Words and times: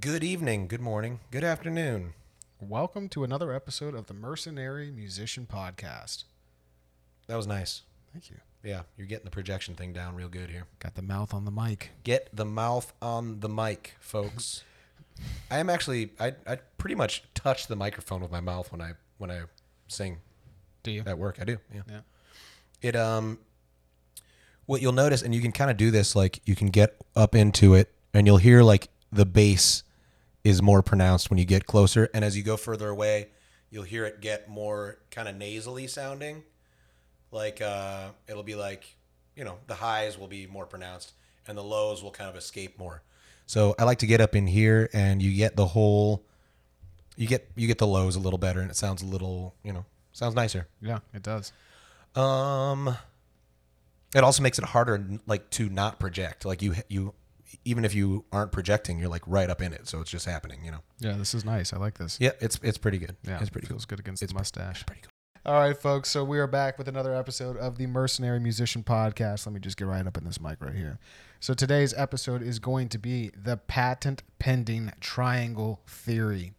Good 0.00 0.24
evening, 0.24 0.66
good 0.66 0.80
morning, 0.80 1.20
good 1.30 1.44
afternoon. 1.44 2.14
Welcome 2.60 3.08
to 3.10 3.22
another 3.22 3.52
episode 3.52 3.94
of 3.94 4.06
the 4.06 4.14
Mercenary 4.14 4.90
Musician 4.90 5.46
Podcast. 5.50 6.24
That 7.28 7.36
was 7.36 7.46
nice. 7.46 7.82
Thank 8.12 8.30
you. 8.30 8.36
Yeah, 8.64 8.82
you're 8.96 9.06
getting 9.06 9.24
the 9.24 9.30
projection 9.30 9.74
thing 9.74 9.92
down 9.92 10.16
real 10.16 10.28
good 10.28 10.50
here. 10.50 10.64
Got 10.80 10.94
the 10.94 11.02
mouth 11.02 11.32
on 11.32 11.44
the 11.44 11.50
mic. 11.50 11.90
Get 12.02 12.28
the 12.32 12.44
mouth 12.44 12.92
on 13.00 13.40
the 13.40 13.48
mic, 13.48 13.94
folks. 14.00 14.64
I 15.50 15.58
am 15.58 15.70
actually 15.70 16.10
I 16.18 16.34
I 16.46 16.56
pretty 16.78 16.96
much 16.96 17.22
touch 17.34 17.68
the 17.68 17.76
microphone 17.76 18.20
with 18.20 18.32
my 18.32 18.40
mouth 18.40 18.72
when 18.72 18.80
I 18.80 18.92
when 19.18 19.30
I 19.30 19.42
sing 19.86 20.18
Do 20.82 20.90
you? 20.90 21.04
at 21.06 21.18
work. 21.18 21.38
I 21.40 21.44
do. 21.44 21.58
Yeah. 21.72 21.82
Yeah. 21.88 22.00
It 22.82 22.96
um 22.96 23.38
what 24.66 24.82
you'll 24.82 24.92
notice 24.92 25.22
and 25.22 25.34
you 25.34 25.40
can 25.40 25.52
kind 25.52 25.70
of 25.70 25.76
do 25.76 25.90
this 25.92 26.16
like 26.16 26.40
you 26.46 26.56
can 26.56 26.68
get 26.68 26.96
up 27.14 27.34
into 27.36 27.74
it 27.74 27.92
and 28.12 28.26
you'll 28.26 28.38
hear 28.38 28.62
like 28.62 28.88
the 29.14 29.24
bass 29.26 29.82
is 30.42 30.60
more 30.60 30.82
pronounced 30.82 31.30
when 31.30 31.38
you 31.38 31.44
get 31.44 31.66
closer 31.66 32.08
and 32.12 32.24
as 32.24 32.36
you 32.36 32.42
go 32.42 32.56
further 32.56 32.88
away 32.88 33.28
you'll 33.70 33.82
hear 33.84 34.04
it 34.04 34.20
get 34.20 34.48
more 34.48 34.98
kind 35.10 35.28
of 35.28 35.36
nasally 35.36 35.86
sounding 35.86 36.42
like 37.30 37.60
uh 37.62 38.08
it'll 38.28 38.42
be 38.42 38.54
like 38.54 38.96
you 39.36 39.44
know 39.44 39.56
the 39.66 39.74
highs 39.74 40.18
will 40.18 40.28
be 40.28 40.46
more 40.46 40.66
pronounced 40.66 41.12
and 41.46 41.56
the 41.56 41.62
lows 41.62 42.02
will 42.02 42.10
kind 42.10 42.28
of 42.28 42.36
escape 42.36 42.78
more 42.78 43.02
so 43.46 43.74
i 43.78 43.84
like 43.84 43.98
to 43.98 44.06
get 44.06 44.20
up 44.20 44.34
in 44.36 44.46
here 44.46 44.88
and 44.92 45.22
you 45.22 45.34
get 45.36 45.56
the 45.56 45.66
whole 45.66 46.22
you 47.16 47.26
get 47.26 47.48
you 47.56 47.66
get 47.66 47.78
the 47.78 47.86
lows 47.86 48.16
a 48.16 48.20
little 48.20 48.38
better 48.38 48.60
and 48.60 48.70
it 48.70 48.76
sounds 48.76 49.02
a 49.02 49.06
little 49.06 49.54
you 49.62 49.72
know 49.72 49.84
sounds 50.12 50.34
nicer 50.34 50.68
Yeah, 50.80 50.98
it 51.12 51.22
does. 51.22 51.52
um, 52.14 52.96
it 54.14 54.22
also 54.22 54.44
makes 54.44 54.60
it 54.60 54.64
harder, 54.64 55.04
like 55.26 55.50
to 55.50 55.68
not 55.68 55.98
project. 55.98 56.44
Like 56.44 56.62
you, 56.62 56.74
you, 56.88 57.14
even 57.64 57.84
if 57.84 57.94
you 57.94 58.24
aren't 58.32 58.52
projecting, 58.52 58.98
you're 58.98 59.08
like 59.08 59.22
right 59.26 59.50
up 59.50 59.60
in 59.60 59.72
it, 59.72 59.88
so 59.88 60.00
it's 60.00 60.10
just 60.10 60.26
happening. 60.26 60.64
You 60.64 60.72
know. 60.72 60.80
Yeah, 60.98 61.12
this 61.12 61.34
is 61.34 61.44
nice. 61.44 61.72
I 61.72 61.78
like 61.78 61.98
this. 61.98 62.18
Yeah, 62.20 62.32
it's 62.40 62.58
it's 62.62 62.78
pretty 62.78 62.98
good. 62.98 63.16
Yeah, 63.26 63.40
it's 63.40 63.50
pretty 63.50 63.66
cool. 63.66 63.74
feels 63.74 63.84
good 63.84 64.00
against 64.00 64.22
It's 64.22 64.32
the 64.32 64.38
mustache. 64.38 64.84
Pretty 64.86 65.02
cool. 65.02 65.10
All 65.46 65.60
right, 65.60 65.76
folks. 65.76 66.08
So 66.08 66.24
we 66.24 66.38
are 66.38 66.46
back 66.46 66.78
with 66.78 66.88
another 66.88 67.14
episode 67.14 67.58
of 67.58 67.76
the 67.76 67.86
Mercenary 67.86 68.40
Musician 68.40 68.82
Podcast. 68.82 69.44
Let 69.44 69.52
me 69.52 69.60
just 69.60 69.76
get 69.76 69.86
right 69.86 70.06
up 70.06 70.16
in 70.16 70.24
this 70.24 70.40
mic 70.40 70.56
right 70.60 70.74
here. 70.74 70.98
So 71.38 71.52
today's 71.52 71.92
episode 71.92 72.40
is 72.40 72.58
going 72.58 72.88
to 72.88 72.98
be 72.98 73.30
the 73.36 73.58
patent 73.58 74.22
pending 74.38 74.92
triangle 75.00 75.82
theory. 75.86 76.54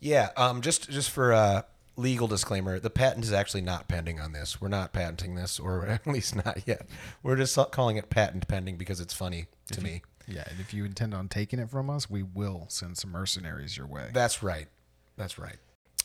Yeah. 0.00 0.30
Um. 0.36 0.62
Just 0.62 0.88
just 0.88 1.10
for 1.10 1.32
a 1.32 1.66
legal 1.96 2.26
disclaimer, 2.26 2.78
the 2.78 2.90
patent 2.90 3.24
is 3.24 3.32
actually 3.32 3.60
not 3.60 3.88
pending 3.88 4.20
on 4.20 4.32
this. 4.32 4.60
We're 4.60 4.68
not 4.68 4.92
patenting 4.92 5.34
this, 5.34 5.58
or 5.58 5.86
at 5.88 6.06
least 6.06 6.36
not 6.36 6.66
yet. 6.66 6.86
We're 7.22 7.36
just 7.36 7.58
calling 7.70 7.96
it 7.96 8.10
patent 8.10 8.48
pending 8.48 8.76
because 8.76 9.00
it's 9.00 9.14
funny 9.14 9.46
to 9.72 9.80
me. 9.80 10.02
Yeah, 10.26 10.44
and 10.48 10.58
if 10.58 10.72
you 10.72 10.84
intend 10.84 11.14
on 11.14 11.28
taking 11.28 11.58
it 11.58 11.70
from 11.70 11.90
us, 11.90 12.08
we 12.08 12.22
will 12.22 12.66
send 12.68 12.96
some 12.96 13.10
mercenaries 13.10 13.76
your 13.76 13.86
way. 13.86 14.08
That's 14.12 14.42
right. 14.42 14.68
That's 15.16 15.38
right. 15.38 15.56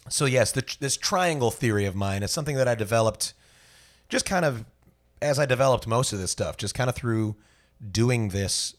So 0.09 0.25
yes, 0.25 0.51
the, 0.51 0.63
this 0.79 0.97
triangle 0.97 1.51
theory 1.51 1.85
of 1.85 1.95
mine 1.95 2.23
is 2.23 2.31
something 2.31 2.55
that 2.57 2.67
I 2.67 2.75
developed 2.75 3.33
just 4.09 4.25
kind 4.25 4.43
of 4.43 4.65
as 5.21 5.37
I 5.37 5.45
developed 5.45 5.87
most 5.87 6.13
of 6.13 6.19
this 6.19 6.31
stuff, 6.31 6.57
just 6.57 6.73
kind 6.73 6.89
of 6.89 6.95
through 6.95 7.35
doing 7.91 8.29
this 8.29 8.75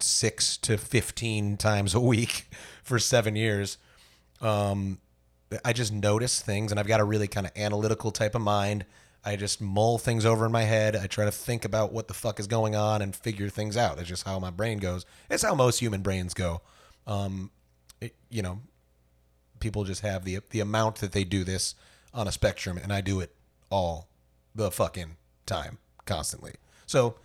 six 0.00 0.56
to 0.58 0.76
fifteen 0.76 1.56
times 1.56 1.94
a 1.94 2.00
week 2.00 2.46
for 2.82 2.98
seven 2.98 3.36
years. 3.36 3.78
Um, 4.40 4.98
I 5.64 5.72
just 5.72 5.92
notice 5.92 6.40
things, 6.40 6.70
and 6.70 6.80
I've 6.80 6.86
got 6.86 7.00
a 7.00 7.04
really 7.04 7.28
kind 7.28 7.46
of 7.46 7.52
analytical 7.56 8.10
type 8.10 8.34
of 8.34 8.42
mind. 8.42 8.84
I 9.24 9.36
just 9.36 9.60
mull 9.60 9.98
things 9.98 10.24
over 10.24 10.46
in 10.46 10.52
my 10.52 10.62
head. 10.62 10.94
I 10.94 11.06
try 11.06 11.24
to 11.24 11.32
think 11.32 11.64
about 11.64 11.92
what 11.92 12.08
the 12.08 12.14
fuck 12.14 12.38
is 12.38 12.46
going 12.46 12.76
on 12.76 13.02
and 13.02 13.14
figure 13.14 13.48
things 13.48 13.76
out. 13.76 13.98
It's 13.98 14.08
just 14.08 14.24
how 14.24 14.38
my 14.38 14.50
brain 14.50 14.78
goes. 14.78 15.04
It's 15.28 15.42
how 15.42 15.54
most 15.54 15.80
human 15.80 16.02
brains 16.02 16.32
go. 16.32 16.62
Um, 17.06 17.50
it, 18.00 18.14
you 18.30 18.42
know, 18.42 18.60
people 19.60 19.84
just 19.84 20.02
have 20.02 20.24
the 20.24 20.40
the 20.50 20.60
amount 20.60 20.96
that 20.96 21.12
they 21.12 21.24
do 21.24 21.44
this 21.44 21.74
on 22.14 22.28
a 22.28 22.32
spectrum, 22.32 22.78
and 22.78 22.92
I 22.92 23.00
do 23.00 23.20
it 23.20 23.34
all 23.70 24.08
the 24.54 24.70
fucking 24.70 25.16
time, 25.44 25.78
constantly. 26.04 26.54
So, 26.86 27.16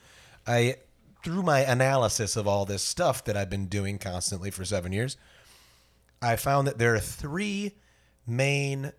I 0.45 0.77
through 1.23 1.43
my 1.43 1.59
analysis 1.59 2.35
of 2.35 2.47
all 2.47 2.65
this 2.65 2.83
stuff 2.83 3.23
that 3.25 3.37
I've 3.37 3.49
been 3.49 3.67
doing 3.67 3.99
constantly 3.99 4.49
for 4.49 4.65
seven 4.65 4.91
years, 4.91 5.17
I 6.21 6.35
found 6.35 6.67
that 6.67 6.77
there 6.77 6.95
are 6.95 6.99
three 6.99 7.73
main 8.27 8.93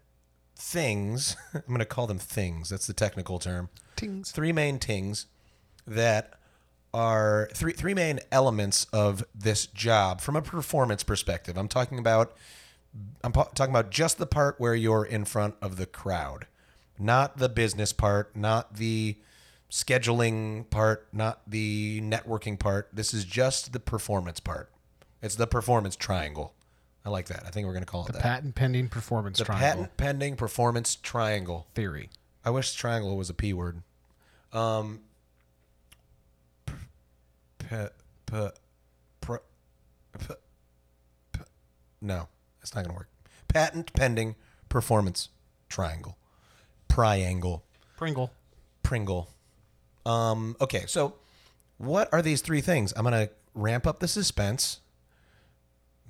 things. 0.56 1.36
I'm 1.54 1.62
going 1.66 1.78
to 1.78 1.84
call 1.84 2.06
them 2.06 2.18
things. 2.18 2.70
That's 2.70 2.86
the 2.86 2.92
technical 2.92 3.38
term. 3.38 3.68
Tings. 3.96 4.30
Three 4.30 4.52
main 4.52 4.78
things 4.78 5.26
that 5.86 6.34
are 6.94 7.48
three 7.54 7.72
three 7.72 7.94
main 7.94 8.20
elements 8.30 8.84
of 8.92 9.24
this 9.34 9.66
job 9.66 10.20
from 10.20 10.36
a 10.36 10.42
performance 10.42 11.02
perspective. 11.02 11.56
I'm 11.56 11.68
talking 11.68 11.98
about 11.98 12.36
I'm 13.24 13.32
po- 13.32 13.48
talking 13.54 13.72
about 13.72 13.90
just 13.90 14.18
the 14.18 14.26
part 14.26 14.56
where 14.58 14.74
you're 14.74 15.04
in 15.04 15.24
front 15.24 15.54
of 15.62 15.76
the 15.76 15.86
crowd, 15.86 16.46
not 16.98 17.38
the 17.38 17.48
business 17.48 17.92
part, 17.92 18.36
not 18.36 18.74
the 18.74 19.16
scheduling 19.70 20.68
part, 20.68 21.08
not 21.12 21.40
the 21.46 22.00
networking 22.02 22.58
part. 22.58 22.88
This 22.92 23.14
is 23.14 23.24
just 23.24 23.72
the 23.72 23.80
performance 23.80 24.40
part. 24.40 24.70
It's 25.22 25.36
the 25.36 25.46
performance 25.46 25.96
triangle. 25.96 26.52
I 27.04 27.10
like 27.10 27.26
that. 27.26 27.44
I 27.46 27.50
think 27.50 27.66
we're 27.66 27.72
going 27.72 27.84
to 27.84 27.90
call 27.90 28.02
it 28.04 28.06
The 28.08 28.12
that. 28.14 28.22
patent 28.22 28.54
pending 28.54 28.88
performance 28.88 29.38
the 29.38 29.44
triangle 29.44 29.68
patent 29.84 29.96
pending 29.96 30.36
performance 30.36 30.94
triangle. 30.96 31.66
theory. 31.74 32.10
I 32.44 32.50
wish 32.50 32.72
triangle 32.74 33.16
was 33.16 33.28
a 33.30 33.34
p 33.34 33.52
word. 33.52 33.82
Um. 34.52 35.00
P, 36.66 36.72
p, 37.58 37.76
p, 38.26 38.48
pr, 39.20 39.34
p, 40.18 40.34
p, 41.32 41.40
no, 42.00 42.28
it's 42.60 42.74
not 42.74 42.84
gonna 42.84 42.96
work. 42.96 43.08
Patent 43.48 43.92
pending 43.94 44.34
performance 44.68 45.28
triangle, 45.68 46.16
triangle, 46.88 47.64
Pringle. 47.96 48.32
Pringle. 48.82 49.28
Um. 50.04 50.56
Okay, 50.60 50.84
so 50.86 51.14
what 51.78 52.12
are 52.12 52.20
these 52.22 52.40
three 52.42 52.60
things? 52.60 52.92
I'm 52.96 53.04
gonna 53.04 53.28
ramp 53.54 53.86
up 53.86 54.00
the 54.00 54.08
suspense, 54.08 54.80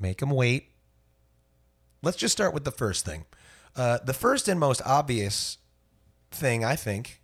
make 0.00 0.19
them 0.19 0.30
wait. 0.30 0.70
Let's 2.03 2.17
just 2.17 2.33
start 2.33 2.53
with 2.53 2.65
the 2.65 2.73
first 2.73 3.05
thing. 3.05 3.25
Uh, 3.77 3.99
the 4.05 4.13
first 4.13 4.49
and 4.49 4.59
most 4.59 4.83
obvious 4.85 5.59
thing 6.33 6.65
I 6.65 6.75
think 6.75 7.23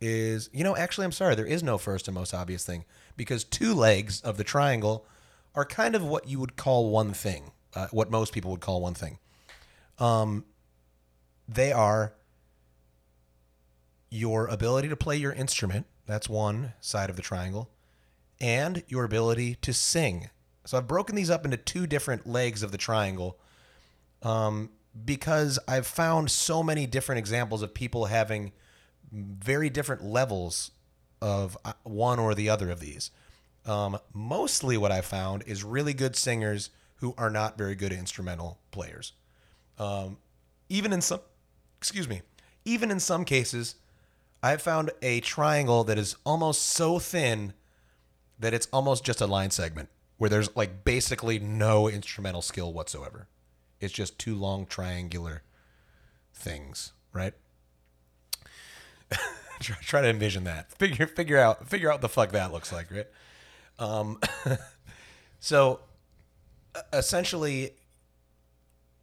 is, 0.00 0.48
you 0.52 0.64
know, 0.64 0.76
actually, 0.76 1.04
I'm 1.04 1.12
sorry, 1.12 1.34
there 1.34 1.46
is 1.46 1.62
no 1.62 1.76
first 1.76 2.08
and 2.08 2.14
most 2.14 2.32
obvious 2.32 2.64
thing 2.64 2.84
because 3.16 3.44
two 3.44 3.74
legs 3.74 4.20
of 4.22 4.38
the 4.38 4.44
triangle 4.44 5.06
are 5.54 5.64
kind 5.64 5.94
of 5.94 6.02
what 6.02 6.26
you 6.26 6.40
would 6.40 6.56
call 6.56 6.90
one 6.90 7.12
thing, 7.12 7.52
uh, 7.74 7.88
what 7.90 8.10
most 8.10 8.32
people 8.32 8.50
would 8.50 8.60
call 8.60 8.80
one 8.80 8.94
thing. 8.94 9.18
Um, 9.98 10.44
they 11.46 11.70
are 11.70 12.14
your 14.10 14.46
ability 14.46 14.88
to 14.88 14.96
play 14.96 15.16
your 15.16 15.32
instrument, 15.32 15.86
that's 16.06 16.28
one 16.28 16.72
side 16.80 17.10
of 17.10 17.16
the 17.16 17.22
triangle, 17.22 17.70
and 18.40 18.82
your 18.88 19.04
ability 19.04 19.56
to 19.56 19.72
sing. 19.72 20.30
So 20.64 20.78
I've 20.78 20.88
broken 20.88 21.14
these 21.14 21.30
up 21.30 21.44
into 21.44 21.56
two 21.56 21.86
different 21.86 22.26
legs 22.26 22.62
of 22.62 22.72
the 22.72 22.78
triangle 22.78 23.38
um, 24.24 24.70
because 25.04 25.58
I've 25.68 25.86
found 25.86 26.30
so 26.30 26.62
many 26.62 26.86
different 26.86 27.18
examples 27.18 27.62
of 27.62 27.74
people 27.74 28.06
having 28.06 28.52
very 29.12 29.70
different 29.70 30.02
levels 30.02 30.72
of 31.20 31.56
uh, 31.64 31.74
one 31.84 32.18
or 32.18 32.34
the 32.34 32.48
other 32.48 32.70
of 32.70 32.80
these. 32.80 33.10
Um, 33.66 33.98
mostly, 34.12 34.76
what 34.76 34.92
I 34.92 35.00
found 35.00 35.44
is 35.46 35.62
really 35.62 35.94
good 35.94 36.16
singers 36.16 36.70
who 36.96 37.14
are 37.16 37.30
not 37.30 37.56
very 37.56 37.74
good 37.74 37.92
instrumental 37.92 38.58
players. 38.70 39.12
Um, 39.78 40.18
even 40.68 40.92
in 40.92 41.00
some, 41.00 41.20
excuse 41.78 42.08
me, 42.08 42.22
even 42.64 42.90
in 42.90 43.00
some 43.00 43.24
cases, 43.24 43.76
I've 44.42 44.62
found 44.62 44.90
a 45.02 45.20
triangle 45.20 45.84
that 45.84 45.98
is 45.98 46.16
almost 46.24 46.62
so 46.62 46.98
thin 46.98 47.54
that 48.38 48.52
it's 48.52 48.68
almost 48.72 49.04
just 49.04 49.20
a 49.20 49.26
line 49.26 49.50
segment 49.50 49.88
where 50.18 50.30
there's 50.30 50.54
like 50.56 50.84
basically 50.84 51.38
no 51.38 51.88
instrumental 51.88 52.42
skill 52.42 52.72
whatsoever. 52.72 53.28
It's 53.84 53.92
just 53.92 54.18
two 54.18 54.34
long 54.34 54.66
triangular 54.66 55.42
things, 56.32 56.92
right? 57.12 57.34
try, 59.60 59.76
try 59.82 60.00
to 60.00 60.08
envision 60.08 60.44
that. 60.44 60.72
Figure 60.72 61.06
figure 61.06 61.38
out 61.38 61.68
figure 61.68 61.92
out 61.92 62.00
the 62.00 62.08
fuck 62.08 62.32
that 62.32 62.52
looks 62.52 62.72
like, 62.72 62.90
right? 62.90 63.06
Um, 63.78 64.20
so 65.40 65.80
essentially, 66.92 67.72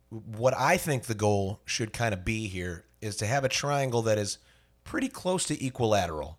what 0.10 0.54
I 0.58 0.78
think 0.78 1.04
the 1.04 1.14
goal 1.14 1.62
should 1.66 1.94
kind 1.94 2.14
of 2.14 2.26
be 2.26 2.48
here 2.48 2.86
is 3.02 3.16
to 3.18 3.26
have 3.26 3.44
a 3.44 3.50
triangle 3.50 4.02
that 4.04 4.18
is 4.18 4.38
pretty 4.84 5.08
close 5.08 5.46
to 5.46 5.64
equilateral. 5.64 6.38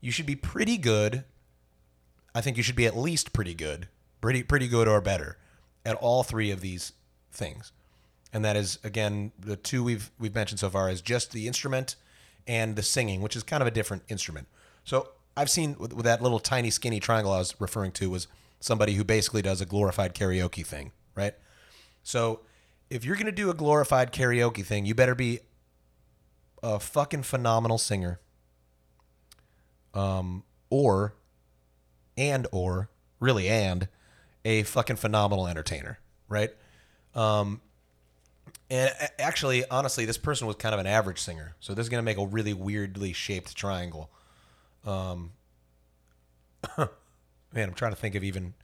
You 0.00 0.10
should 0.10 0.26
be 0.26 0.36
pretty 0.36 0.78
good. 0.78 1.24
I 2.34 2.40
think 2.40 2.56
you 2.56 2.62
should 2.62 2.76
be 2.76 2.86
at 2.86 2.96
least 2.96 3.32
pretty 3.32 3.54
good, 3.54 3.88
pretty 4.20 4.42
pretty 4.42 4.68
good 4.68 4.88
or 4.88 5.00
better 5.00 5.38
at 5.84 5.96
all 5.96 6.22
three 6.22 6.50
of 6.50 6.60
these 6.60 6.92
things. 7.32 7.72
And 8.32 8.44
that 8.44 8.56
is 8.56 8.78
again 8.82 9.32
the 9.38 9.56
two 9.56 9.82
we've 9.84 10.10
we've 10.18 10.34
mentioned 10.34 10.60
so 10.60 10.70
far 10.70 10.88
is 10.90 11.00
just 11.00 11.32
the 11.32 11.46
instrument 11.46 11.96
and 12.46 12.76
the 12.76 12.82
singing, 12.82 13.20
which 13.20 13.36
is 13.36 13.42
kind 13.42 13.60
of 13.60 13.66
a 13.66 13.70
different 13.70 14.02
instrument. 14.08 14.48
So 14.84 15.10
I've 15.36 15.50
seen 15.50 15.76
with, 15.78 15.92
with 15.92 16.04
that 16.04 16.22
little 16.22 16.40
tiny 16.40 16.70
skinny 16.70 17.00
triangle 17.00 17.32
I 17.32 17.38
was 17.38 17.54
referring 17.58 17.92
to 17.92 18.10
was 18.10 18.26
somebody 18.60 18.94
who 18.94 19.04
basically 19.04 19.42
does 19.42 19.60
a 19.60 19.66
glorified 19.66 20.14
karaoke 20.14 20.64
thing, 20.64 20.92
right? 21.14 21.34
So 22.02 22.40
if 22.90 23.04
you're 23.04 23.16
gonna 23.16 23.32
do 23.32 23.50
a 23.50 23.54
glorified 23.54 24.12
karaoke 24.12 24.64
thing, 24.64 24.86
you 24.86 24.94
better 24.94 25.14
be 25.14 25.40
a 26.62 26.78
fucking 26.78 27.24
phenomenal 27.24 27.78
singer, 27.78 28.20
um, 29.94 30.44
or 30.70 31.14
and 32.16 32.46
or 32.52 32.88
really 33.20 33.48
and 33.48 33.88
a 34.44 34.62
fucking 34.64 34.96
phenomenal 34.96 35.46
entertainer, 35.46 35.98
right? 36.28 36.50
Um, 37.14 37.60
and 38.70 38.90
actually, 39.18 39.68
honestly, 39.68 40.04
this 40.04 40.18
person 40.18 40.46
was 40.46 40.56
kind 40.56 40.74
of 40.74 40.80
an 40.80 40.86
average 40.86 41.20
singer, 41.20 41.56
so 41.60 41.74
this 41.74 41.84
is 41.84 41.90
gonna 41.90 42.02
make 42.02 42.16
a 42.16 42.26
really 42.26 42.54
weirdly 42.54 43.12
shaped 43.12 43.54
triangle. 43.54 44.10
Um, 44.86 45.32
man, 46.78 46.88
I'm 47.54 47.74
trying 47.74 47.92
to 47.92 47.98
think 47.98 48.14
of 48.14 48.24
even 48.24 48.54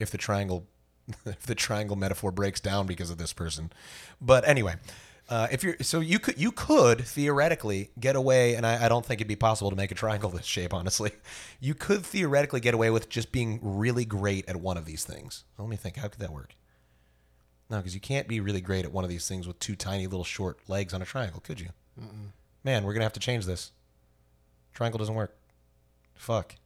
if 0.00 0.10
the 0.10 0.18
triangle, 0.18 0.66
if 1.26 1.42
the 1.42 1.54
triangle 1.54 1.96
metaphor 1.96 2.32
breaks 2.32 2.60
down 2.60 2.86
because 2.86 3.10
of 3.10 3.18
this 3.18 3.32
person. 3.32 3.72
But 4.20 4.46
anyway, 4.46 4.74
uh, 5.28 5.48
if 5.50 5.62
you're 5.62 5.76
so 5.80 6.00
you 6.00 6.18
could 6.18 6.38
you 6.38 6.52
could 6.52 7.00
theoretically 7.00 7.90
get 7.98 8.16
away, 8.16 8.54
and 8.54 8.66
I, 8.66 8.86
I 8.86 8.88
don't 8.88 9.06
think 9.06 9.20
it'd 9.20 9.28
be 9.28 9.36
possible 9.36 9.70
to 9.70 9.76
make 9.76 9.90
a 9.90 9.94
triangle 9.94 10.30
this 10.30 10.44
shape. 10.44 10.74
Honestly, 10.74 11.12
you 11.60 11.74
could 11.74 12.04
theoretically 12.04 12.60
get 12.60 12.74
away 12.74 12.90
with 12.90 13.08
just 13.08 13.32
being 13.32 13.60
really 13.62 14.04
great 14.04 14.48
at 14.48 14.56
one 14.56 14.76
of 14.76 14.84
these 14.84 15.04
things. 15.04 15.44
Let 15.58 15.68
me 15.68 15.76
think. 15.76 15.96
How 15.96 16.08
could 16.08 16.20
that 16.20 16.32
work? 16.32 16.54
No, 17.72 17.78
because 17.78 17.94
you 17.94 18.02
can't 18.02 18.28
be 18.28 18.38
really 18.38 18.60
great 18.60 18.84
at 18.84 18.92
one 18.92 19.02
of 19.02 19.08
these 19.08 19.26
things 19.26 19.48
with 19.48 19.58
two 19.58 19.74
tiny 19.74 20.06
little 20.06 20.24
short 20.24 20.58
legs 20.68 20.92
on 20.92 21.00
a 21.00 21.06
triangle, 21.06 21.40
could 21.40 21.58
you? 21.58 21.70
Man, 22.62 22.84
we're 22.84 22.92
gonna 22.92 23.06
have 23.06 23.14
to 23.14 23.20
change 23.20 23.46
this. 23.46 23.72
Triangle 24.74 24.98
doesn't 24.98 25.14
work. 25.14 25.34
Fuck. 26.14 26.56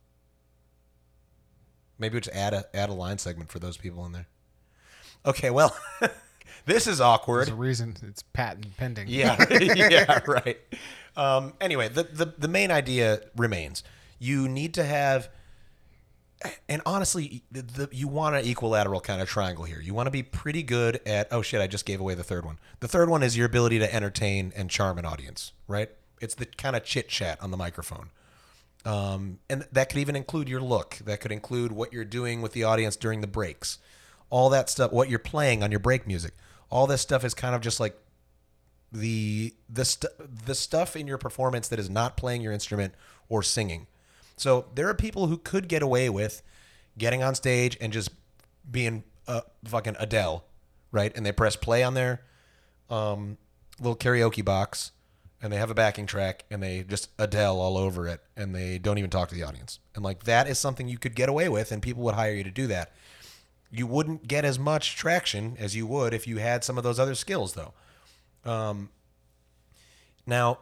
Maybe 1.96 2.14
we 2.14 2.20
just 2.20 2.36
add 2.36 2.54
a 2.54 2.66
add 2.74 2.88
a 2.88 2.92
line 2.92 3.18
segment 3.18 3.52
for 3.52 3.60
those 3.60 3.76
people 3.76 4.04
in 4.04 4.10
there. 4.10 4.26
Okay, 5.24 5.50
well, 5.50 5.76
this 6.66 6.88
is 6.88 7.00
awkward. 7.00 7.46
There's 7.46 7.50
a 7.50 7.54
reason 7.54 7.96
it's 8.02 8.22
patent 8.22 8.76
pending. 8.76 9.06
Yeah, 9.06 9.36
yeah, 9.60 10.18
right. 10.26 10.58
Um, 11.16 11.54
anyway, 11.60 11.88
the, 11.88 12.02
the 12.02 12.34
the 12.36 12.48
main 12.48 12.72
idea 12.72 13.20
remains: 13.36 13.84
you 14.18 14.48
need 14.48 14.74
to 14.74 14.82
have, 14.82 15.28
and 16.68 16.82
honestly, 16.84 17.42
the, 17.50 17.62
the, 17.62 17.88
you 17.92 18.08
want 18.08 18.36
an 18.36 18.44
equilateral 18.44 19.00
kind 19.00 19.22
of 19.22 19.28
triangle 19.28 19.64
here. 19.64 19.80
You 19.80 19.94
want 19.94 20.06
to 20.06 20.10
be 20.10 20.22
pretty 20.22 20.62
good 20.62 21.00
at. 21.06 21.28
Oh 21.30 21.42
shit! 21.42 21.60
I 21.60 21.66
just 21.66 21.86
gave 21.86 22.00
away 22.00 22.14
the 22.14 22.24
third 22.24 22.44
one. 22.44 22.58
The 22.80 22.88
third 22.88 23.08
one 23.08 23.22
is 23.22 23.36
your 23.36 23.46
ability 23.46 23.78
to 23.78 23.94
entertain 23.94 24.52
and 24.54 24.70
charm 24.70 24.98
an 24.98 25.04
audience. 25.04 25.52
Right? 25.66 25.90
It's 26.20 26.34
the 26.34 26.46
kind 26.46 26.76
of 26.76 26.84
chit 26.84 27.08
chat 27.08 27.42
on 27.42 27.50
the 27.50 27.56
microphone. 27.56 28.10
Um, 28.84 29.40
and 29.50 29.66
that 29.72 29.88
could 29.88 29.98
even 29.98 30.14
include 30.14 30.48
your 30.48 30.60
look. 30.60 30.98
That 31.04 31.20
could 31.20 31.32
include 31.32 31.72
what 31.72 31.92
you're 31.92 32.04
doing 32.04 32.40
with 32.40 32.52
the 32.52 32.64
audience 32.64 32.96
during 32.96 33.20
the 33.20 33.26
breaks. 33.26 33.78
All 34.30 34.48
that 34.50 34.70
stuff, 34.70 34.92
what 34.92 35.08
you're 35.08 35.18
playing 35.18 35.62
on 35.62 35.70
your 35.70 35.80
break 35.80 36.06
music. 36.06 36.34
All 36.70 36.86
this 36.86 37.00
stuff 37.00 37.24
is 37.24 37.34
kind 37.34 37.54
of 37.54 37.60
just 37.60 37.80
like 37.80 37.98
the 38.92 39.54
the 39.68 39.84
st- 39.84 40.12
the 40.46 40.54
stuff 40.54 40.96
in 40.96 41.06
your 41.06 41.18
performance 41.18 41.68
that 41.68 41.78
is 41.78 41.90
not 41.90 42.16
playing 42.16 42.42
your 42.42 42.52
instrument 42.52 42.94
or 43.28 43.42
singing. 43.42 43.86
So 44.36 44.66
there 44.74 44.88
are 44.88 44.94
people 44.94 45.28
who 45.28 45.38
could 45.38 45.68
get 45.68 45.82
away 45.82 46.10
with 46.10 46.42
getting 46.98 47.22
on 47.22 47.34
stage 47.34 47.76
and 47.80 47.92
just 47.92 48.10
being 48.70 49.04
uh, 49.26 49.42
fucking 49.64 49.96
Adele, 49.98 50.44
right? 50.92 51.12
And 51.16 51.24
they 51.24 51.32
press 51.32 51.56
play 51.56 51.82
on 51.82 51.94
their 51.94 52.22
um, 52.90 53.38
little 53.80 53.96
karaoke 53.96 54.44
box, 54.44 54.92
and 55.42 55.52
they 55.52 55.56
have 55.56 55.70
a 55.70 55.74
backing 55.74 56.06
track, 56.06 56.44
and 56.50 56.62
they 56.62 56.82
just 56.82 57.10
Adele 57.18 57.58
all 57.58 57.76
over 57.76 58.06
it, 58.06 58.20
and 58.36 58.54
they 58.54 58.78
don't 58.78 58.98
even 58.98 59.10
talk 59.10 59.28
to 59.28 59.34
the 59.34 59.42
audience. 59.42 59.78
And 59.94 60.04
like 60.04 60.24
that 60.24 60.48
is 60.48 60.58
something 60.58 60.88
you 60.88 60.98
could 60.98 61.14
get 61.14 61.28
away 61.28 61.48
with, 61.48 61.72
and 61.72 61.82
people 61.82 62.02
would 62.04 62.14
hire 62.14 62.34
you 62.34 62.44
to 62.44 62.50
do 62.50 62.66
that. 62.68 62.92
You 63.70 63.86
wouldn't 63.86 64.28
get 64.28 64.44
as 64.44 64.58
much 64.58 64.96
traction 64.96 65.56
as 65.58 65.74
you 65.74 65.86
would 65.86 66.14
if 66.14 66.26
you 66.26 66.38
had 66.38 66.62
some 66.62 66.78
of 66.78 66.84
those 66.84 66.98
other 66.98 67.14
skills, 67.14 67.54
though. 67.54 67.72
Um, 68.50 68.90
now, 70.26 70.60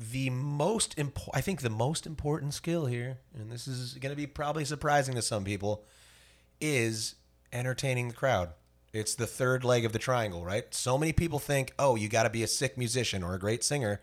the 0.00 0.30
most 0.30 0.98
important, 0.98 1.36
I 1.36 1.42
think 1.42 1.60
the 1.60 1.68
most 1.68 2.06
important 2.06 2.54
skill 2.54 2.86
here, 2.86 3.18
and 3.34 3.52
this 3.52 3.68
is 3.68 3.94
going 3.94 4.10
to 4.10 4.16
be 4.16 4.26
probably 4.26 4.64
surprising 4.64 5.14
to 5.14 5.22
some 5.22 5.44
people, 5.44 5.84
is 6.58 7.16
entertaining 7.52 8.08
the 8.08 8.14
crowd. 8.14 8.50
It's 8.94 9.14
the 9.14 9.26
third 9.26 9.62
leg 9.62 9.84
of 9.84 9.92
the 9.92 9.98
triangle, 9.98 10.42
right? 10.42 10.74
So 10.74 10.96
many 10.96 11.12
people 11.12 11.38
think, 11.38 11.74
oh, 11.78 11.96
you 11.96 12.08
got 12.08 12.22
to 12.22 12.30
be 12.30 12.42
a 12.42 12.46
sick 12.46 12.78
musician 12.78 13.22
or 13.22 13.34
a 13.34 13.38
great 13.38 13.62
singer. 13.62 14.00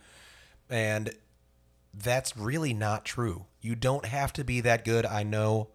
And 0.70 1.16
that's 1.92 2.38
really 2.38 2.76
not 2.76 3.04
true. 3.04 3.46
You 3.60 3.74
don't 3.74 4.06
have 4.06 4.32
to 4.34 4.44
be 4.44 4.62
that 4.62 4.86
good. 4.86 5.06
I 5.06 5.24
know 5.24 5.70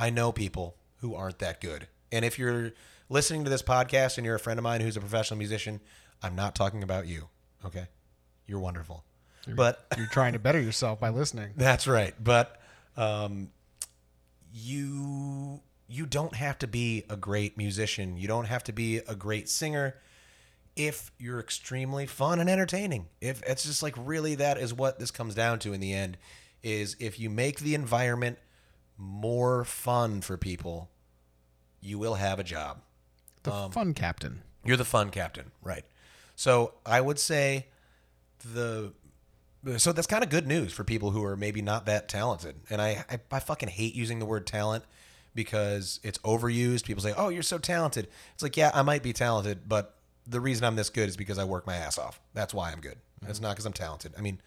I 0.00 0.10
know 0.10 0.32
people 0.32 0.76
who 0.96 1.14
aren't 1.14 1.38
that 1.38 1.60
good. 1.60 1.88
And 2.10 2.24
if 2.24 2.38
you're 2.38 2.72
listening 3.08 3.44
to 3.44 3.50
this 3.50 3.62
podcast 3.62 4.16
and 4.16 4.24
you're 4.24 4.36
a 4.36 4.40
friend 4.40 4.58
of 4.58 4.64
mine 4.64 4.80
who's 4.80 4.96
a 4.96 5.00
professional 5.00 5.38
musician, 5.38 5.80
I'm 6.22 6.34
not 6.34 6.54
talking 6.54 6.82
about 6.82 7.06
you. 7.06 7.28
Okay? 7.64 7.86
You're 8.46 8.60
wonderful. 8.60 9.04
But 9.56 9.84
You're 9.98 10.06
trying 10.08 10.34
to 10.34 10.38
better 10.38 10.60
yourself 10.60 11.00
by 11.00 11.08
listening. 11.10 11.50
that's 11.56 11.86
right. 11.86 12.14
But 12.22 12.60
um, 12.96 13.50
you 14.52 15.60
you 15.86 16.04
don't 16.06 16.34
have 16.34 16.58
to 16.58 16.66
be 16.66 17.04
a 17.08 17.16
great 17.16 17.56
musician. 17.56 18.16
You 18.16 18.28
don't 18.28 18.44
have 18.46 18.62
to 18.64 18.72
be 18.72 18.98
a 18.98 19.14
great 19.14 19.48
singer 19.48 19.94
if 20.76 21.10
you're 21.18 21.40
extremely 21.40 22.06
fun 22.06 22.38
and 22.40 22.48
entertaining. 22.48 23.06
If 23.20 23.42
it's 23.42 23.64
just 23.64 23.82
like 23.82 23.94
really 23.96 24.34
that 24.36 24.58
is 24.58 24.74
what 24.74 24.98
this 24.98 25.10
comes 25.10 25.34
down 25.34 25.58
to 25.60 25.72
in 25.72 25.80
the 25.80 25.92
end 25.92 26.18
is 26.62 26.96
if 27.00 27.18
you 27.18 27.30
make 27.30 27.60
the 27.60 27.74
environment 27.74 28.38
more 28.96 29.64
fun 29.64 30.20
for 30.20 30.36
people, 30.36 30.90
you 31.80 31.98
will 31.98 32.14
have 32.14 32.38
a 32.38 32.44
job. 32.44 32.82
The 33.44 33.52
Um, 33.52 33.70
fun 33.70 33.94
captain. 33.94 34.42
You're 34.64 34.76
the 34.76 34.84
fun 34.84 35.10
captain, 35.10 35.52
right? 35.62 35.84
So 36.36 36.74
I 36.84 37.00
would 37.00 37.18
say 37.18 37.66
the 38.44 38.92
so 39.76 39.92
that's 39.92 40.06
kind 40.06 40.22
of 40.22 40.30
good 40.30 40.46
news 40.46 40.72
for 40.72 40.84
people 40.84 41.10
who 41.10 41.24
are 41.24 41.36
maybe 41.36 41.62
not 41.62 41.86
that 41.86 42.08
talented. 42.08 42.56
And 42.70 42.80
I, 42.80 43.04
I 43.10 43.18
I 43.30 43.40
fucking 43.40 43.68
hate 43.68 43.94
using 43.94 44.18
the 44.18 44.26
word 44.26 44.46
talent 44.46 44.84
because 45.34 46.00
it's 46.02 46.18
overused. 46.18 46.84
People 46.84 47.02
say, 47.02 47.14
"Oh, 47.16 47.28
you're 47.28 47.42
so 47.42 47.58
talented." 47.58 48.08
It's 48.34 48.42
like, 48.42 48.56
yeah, 48.56 48.70
I 48.74 48.82
might 48.82 49.02
be 49.02 49.12
talented, 49.12 49.68
but 49.68 49.96
the 50.26 50.40
reason 50.40 50.64
I'm 50.64 50.76
this 50.76 50.90
good 50.90 51.08
is 51.08 51.16
because 51.16 51.38
I 51.38 51.44
work 51.44 51.66
my 51.66 51.76
ass 51.76 51.98
off. 51.98 52.20
That's 52.34 52.52
why 52.54 52.70
I'm 52.70 52.80
good. 52.80 52.98
Mm-hmm. 53.20 53.30
It's 53.30 53.40
not 53.40 53.50
because 53.50 53.66
I'm 53.66 53.72
talented. 53.72 54.14
I 54.16 54.20
mean, 54.20 54.40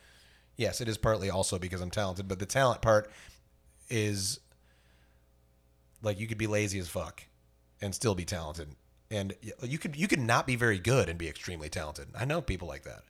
yes, 0.55 0.79
it 0.79 0.87
is 0.87 0.97
partly 0.97 1.29
also 1.29 1.57
because 1.59 1.81
I'm 1.81 1.91
talented, 1.91 2.27
but 2.27 2.39
the 2.39 2.45
talent 2.45 2.81
part 2.81 3.11
is 3.89 4.39
like 6.01 6.19
you 6.19 6.27
could 6.27 6.37
be 6.37 6.47
lazy 6.47 6.79
as 6.79 6.87
fuck 6.87 7.23
and 7.81 7.93
still 7.93 8.15
be 8.15 8.25
talented. 8.25 8.69
And 9.09 9.33
you 9.61 9.77
could 9.77 9.97
you 9.97 10.07
could 10.07 10.19
not 10.19 10.47
be 10.47 10.55
very 10.55 10.79
good 10.79 11.09
and 11.09 11.19
be 11.19 11.27
extremely 11.27 11.67
talented. 11.67 12.07
I 12.17 12.23
know 12.23 12.41
people 12.41 12.67
like 12.67 12.83
that, 12.83 13.03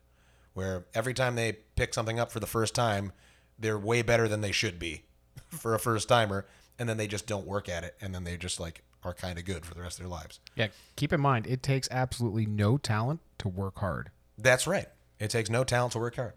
where 0.53 0.85
every 0.93 1.13
time 1.13 1.35
they 1.35 1.53
pick 1.75 1.93
something 1.93 2.19
up 2.19 2.31
for 2.31 2.39
the 2.39 2.47
first 2.47 2.75
time, 2.75 3.11
they're 3.57 3.79
way 3.79 4.01
better 4.01 4.27
than 4.27 4.41
they 4.41 4.51
should 4.51 4.79
be 4.79 5.03
for 5.47 5.73
a 5.73 5.79
first 5.79 6.07
timer, 6.07 6.45
and 6.79 6.87
then 6.87 6.97
they 6.97 7.07
just 7.07 7.27
don't 7.27 7.47
work 7.47 7.69
at 7.69 7.83
it, 7.83 7.95
and 8.01 8.13
then 8.13 8.23
they 8.23 8.37
just 8.37 8.59
like 8.59 8.83
are 9.03 9.13
kind 9.13 9.39
of 9.39 9.45
good 9.45 9.65
for 9.65 9.73
the 9.73 9.81
rest 9.81 9.99
of 9.99 10.03
their 10.03 10.11
lives. 10.11 10.39
Yeah. 10.55 10.67
Keep 10.95 11.13
in 11.13 11.21
mind, 11.21 11.47
it 11.47 11.63
takes 11.63 11.87
absolutely 11.91 12.45
no 12.45 12.77
talent 12.77 13.19
to 13.39 13.47
work 13.47 13.79
hard. 13.79 14.11
That's 14.37 14.67
right. 14.67 14.87
It 15.19 15.29
takes 15.29 15.49
no 15.49 15.63
talent 15.63 15.93
to 15.93 15.99
work 15.99 16.15
hard. 16.15 16.33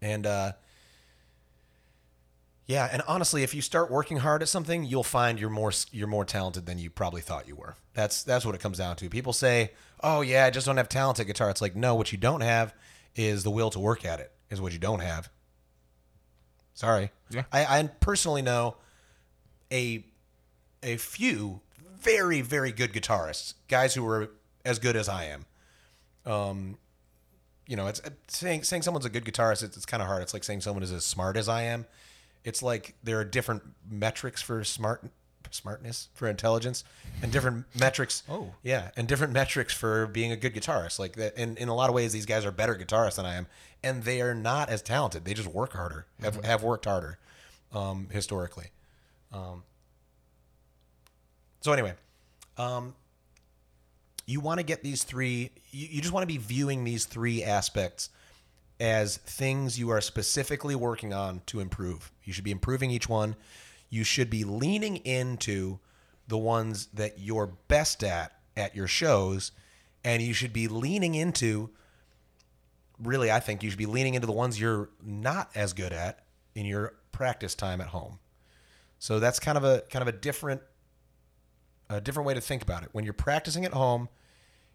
And 0.00 0.26
uh 0.26 0.52
yeah, 2.66 2.86
and 2.92 3.00
honestly, 3.08 3.42
if 3.42 3.54
you 3.54 3.62
start 3.62 3.90
working 3.90 4.18
hard 4.18 4.42
at 4.42 4.48
something, 4.48 4.84
you'll 4.84 5.02
find 5.02 5.40
you're 5.40 5.48
more 5.48 5.72
you're 5.90 6.06
more 6.06 6.26
talented 6.26 6.66
than 6.66 6.78
you 6.78 6.90
probably 6.90 7.22
thought 7.22 7.48
you 7.48 7.56
were. 7.56 7.76
That's 7.94 8.22
that's 8.22 8.44
what 8.44 8.54
it 8.54 8.60
comes 8.60 8.76
down 8.76 8.96
to. 8.96 9.08
People 9.08 9.32
say, 9.32 9.72
"Oh 10.02 10.20
yeah, 10.20 10.44
I 10.44 10.50
just 10.50 10.66
don't 10.66 10.76
have 10.76 10.88
talent 10.90 11.18
at 11.18 11.26
guitar." 11.26 11.48
It's 11.48 11.62
like, 11.62 11.74
no, 11.74 11.94
what 11.94 12.12
you 12.12 12.18
don't 12.18 12.42
have 12.42 12.74
is 13.18 13.42
the 13.42 13.50
will 13.50 13.70
to 13.70 13.78
work 13.78 14.04
at 14.04 14.20
it. 14.20 14.32
Is 14.50 14.60
what 14.60 14.72
you 14.72 14.78
don't 14.78 15.00
have. 15.00 15.28
Sorry. 16.72 17.10
Yeah. 17.28 17.42
I, 17.52 17.80
I 17.80 17.82
personally 18.00 18.40
know 18.40 18.76
a 19.70 20.04
a 20.82 20.96
few 20.96 21.60
very 21.98 22.40
very 22.40 22.72
good 22.72 22.92
guitarists, 22.92 23.54
guys 23.68 23.94
who 23.94 24.06
are 24.06 24.30
as 24.64 24.78
good 24.78 24.96
as 24.96 25.08
I 25.08 25.24
am. 25.24 25.44
Um, 26.24 26.78
you 27.66 27.76
know, 27.76 27.88
it's 27.88 28.00
saying 28.28 28.62
saying 28.62 28.82
someone's 28.82 29.04
a 29.04 29.10
good 29.10 29.24
guitarist. 29.24 29.62
It's, 29.62 29.76
it's 29.76 29.86
kind 29.86 30.02
of 30.02 30.08
hard. 30.08 30.22
It's 30.22 30.32
like 30.32 30.44
saying 30.44 30.62
someone 30.62 30.82
is 30.82 30.92
as 30.92 31.04
smart 31.04 31.36
as 31.36 31.48
I 31.48 31.62
am. 31.62 31.84
It's 32.44 32.62
like 32.62 32.94
there 33.02 33.18
are 33.18 33.24
different 33.24 33.62
metrics 33.90 34.40
for 34.40 34.64
smart 34.64 35.04
smartness 35.54 36.08
for 36.14 36.28
intelligence 36.28 36.84
and 37.22 37.32
different 37.32 37.64
metrics. 37.78 38.22
Oh. 38.28 38.54
yeah, 38.62 38.90
and 38.96 39.06
different 39.08 39.32
metrics 39.32 39.72
for 39.72 40.06
being 40.06 40.32
a 40.32 40.36
good 40.36 40.54
guitarist. 40.54 40.98
Like 40.98 41.16
that, 41.16 41.36
in 41.36 41.56
in 41.56 41.68
a 41.68 41.74
lot 41.74 41.88
of 41.88 41.94
ways, 41.94 42.12
these 42.12 42.26
guys 42.26 42.44
are 42.44 42.50
better 42.52 42.74
guitarists 42.74 43.16
than 43.16 43.26
I 43.26 43.34
am, 43.34 43.46
and 43.82 44.02
they 44.02 44.20
are 44.20 44.34
not 44.34 44.68
as 44.68 44.82
talented. 44.82 45.24
They 45.24 45.34
just 45.34 45.48
work 45.48 45.72
harder. 45.72 46.06
Have 46.22 46.44
have 46.44 46.62
worked 46.62 46.84
harder, 46.84 47.18
um, 47.72 48.08
historically. 48.10 48.68
Um, 49.32 49.62
so 51.60 51.72
anyway, 51.72 51.94
um, 52.56 52.94
you 54.26 54.40
want 54.40 54.58
to 54.60 54.64
get 54.64 54.82
these 54.82 55.04
three. 55.04 55.50
You, 55.70 55.88
you 55.90 56.00
just 56.00 56.12
want 56.12 56.22
to 56.22 56.32
be 56.32 56.38
viewing 56.38 56.84
these 56.84 57.04
three 57.04 57.42
aspects 57.42 58.10
as 58.80 59.16
things 59.18 59.78
you 59.78 59.90
are 59.90 60.00
specifically 60.00 60.74
working 60.74 61.12
on 61.12 61.42
to 61.46 61.60
improve. 61.60 62.12
You 62.24 62.32
should 62.32 62.44
be 62.44 62.50
improving 62.52 62.90
each 62.90 63.08
one. 63.08 63.34
You 63.90 64.04
should 64.04 64.30
be 64.30 64.44
leaning 64.44 64.96
into 64.96 65.78
the 66.26 66.38
ones 66.38 66.86
that 66.94 67.18
you're 67.18 67.46
best 67.68 68.04
at 68.04 68.32
at 68.56 68.74
your 68.76 68.86
shows, 68.88 69.52
and 70.04 70.22
you 70.22 70.34
should 70.34 70.52
be 70.52 70.68
leaning 70.68 71.14
into 71.14 71.70
really, 72.98 73.30
I 73.30 73.40
think 73.40 73.62
you 73.62 73.70
should 73.70 73.78
be 73.78 73.86
leaning 73.86 74.14
into 74.14 74.26
the 74.26 74.32
ones 74.32 74.60
you're 74.60 74.90
not 75.02 75.50
as 75.54 75.72
good 75.72 75.92
at 75.92 76.24
in 76.54 76.66
your 76.66 76.94
practice 77.12 77.54
time 77.54 77.80
at 77.80 77.88
home. 77.88 78.18
So 78.98 79.20
that's 79.20 79.38
kind 79.38 79.56
of 79.56 79.64
a 79.64 79.82
kind 79.90 80.02
of 80.02 80.08
a 80.08 80.16
different 80.18 80.60
a 81.88 82.00
different 82.00 82.26
way 82.26 82.34
to 82.34 82.40
think 82.40 82.62
about 82.62 82.82
it. 82.82 82.90
When 82.92 83.04
you're 83.04 83.14
practicing 83.14 83.64
at 83.64 83.72
home, 83.72 84.08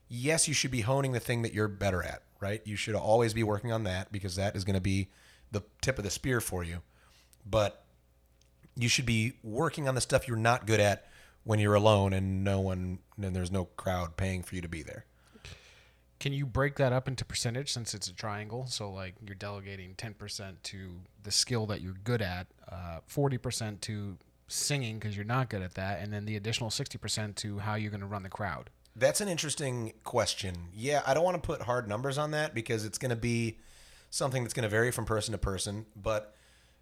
yes, 0.08 0.48
you 0.48 0.54
should 0.54 0.72
be 0.72 0.82
honing 0.82 1.12
the 1.12 1.20
thing 1.20 1.42
that 1.44 1.54
you're 1.54 1.68
better 1.68 2.02
at, 2.02 2.24
right? 2.40 2.62
You 2.66 2.76
should 2.76 2.96
always 2.96 3.34
be 3.34 3.44
working 3.44 3.72
on 3.72 3.84
that 3.84 4.12
because 4.12 4.36
that 4.38 4.56
is 4.56 4.64
going 4.64 4.76
to 4.76 4.82
be 4.82 5.10
the 5.52 5.62
tip 5.82 5.98
of 5.98 6.04
the 6.04 6.10
spear 6.10 6.42
for 6.42 6.64
you. 6.64 6.82
But 7.46 7.83
you 8.76 8.88
should 8.88 9.06
be 9.06 9.34
working 9.44 9.88
on 9.88 9.96
the 9.96 10.02
stuff 10.02 10.28
you're 10.28 10.38
not 10.38 10.66
good 10.66 10.80
at 10.80 11.08
when 11.44 11.60
you're 11.60 11.76
alone 11.76 12.14
and 12.14 12.44
no 12.44 12.60
one 12.60 13.00
and 13.22 13.36
there's 13.36 13.52
no 13.52 13.66
crowd 13.66 14.18
paying 14.18 14.44
for 14.44 14.56
you 14.56 14.62
to 14.62 14.70
be 14.70 14.82
there. 14.82 15.06
Can 16.20 16.32
you 16.32 16.46
break 16.46 16.78
that 16.78 16.94
up 16.94 17.10
into 17.10 17.26
percentage 17.26 17.72
since 17.72 17.94
it's 17.94 18.08
a 18.08 18.14
triangle? 18.14 18.66
So 18.68 18.90
like 18.90 19.16
you're 19.26 19.36
delegating 19.36 19.94
10% 19.96 20.54
to 20.64 20.92
the 21.22 21.32
skill 21.32 21.66
that 21.66 21.82
you're 21.82 21.98
good 22.04 22.22
at, 22.22 22.48
uh, 22.72 23.00
40% 23.10 23.82
to 23.82 24.18
singing 24.48 25.00
because 25.00 25.16
you're 25.16 25.26
not 25.26 25.50
good 25.50 25.62
at 25.62 25.74
that, 25.74 26.02
and 26.02 26.14
then 26.14 26.26
the 26.26 26.36
additional 26.36 26.70
60% 26.70 27.36
to 27.36 27.60
how 27.60 27.76
you're 27.76 27.92
going 27.92 28.02
to 28.02 28.08
run 28.08 28.24
the 28.24 28.30
crowd. 28.30 28.70
That's 28.96 29.22
an 29.22 29.28
interesting 29.28 29.94
question. 30.04 30.70
Yeah, 30.74 31.02
I 31.06 31.14
don't 31.14 31.24
want 31.24 31.42
to 31.42 31.46
put 31.46 31.64
hard 31.64 31.88
numbers 31.88 32.18
on 32.18 32.32
that 32.32 32.54
because 32.54 32.86
it's 32.86 32.98
going 32.98 33.10
to 33.10 33.16
be 33.16 33.58
something 34.10 34.44
that's 34.44 34.54
going 34.54 34.64
to 34.64 34.70
vary 34.70 34.92
from 34.92 35.06
person 35.06 35.32
to 35.32 35.38
person. 35.38 35.88
But 35.96 36.36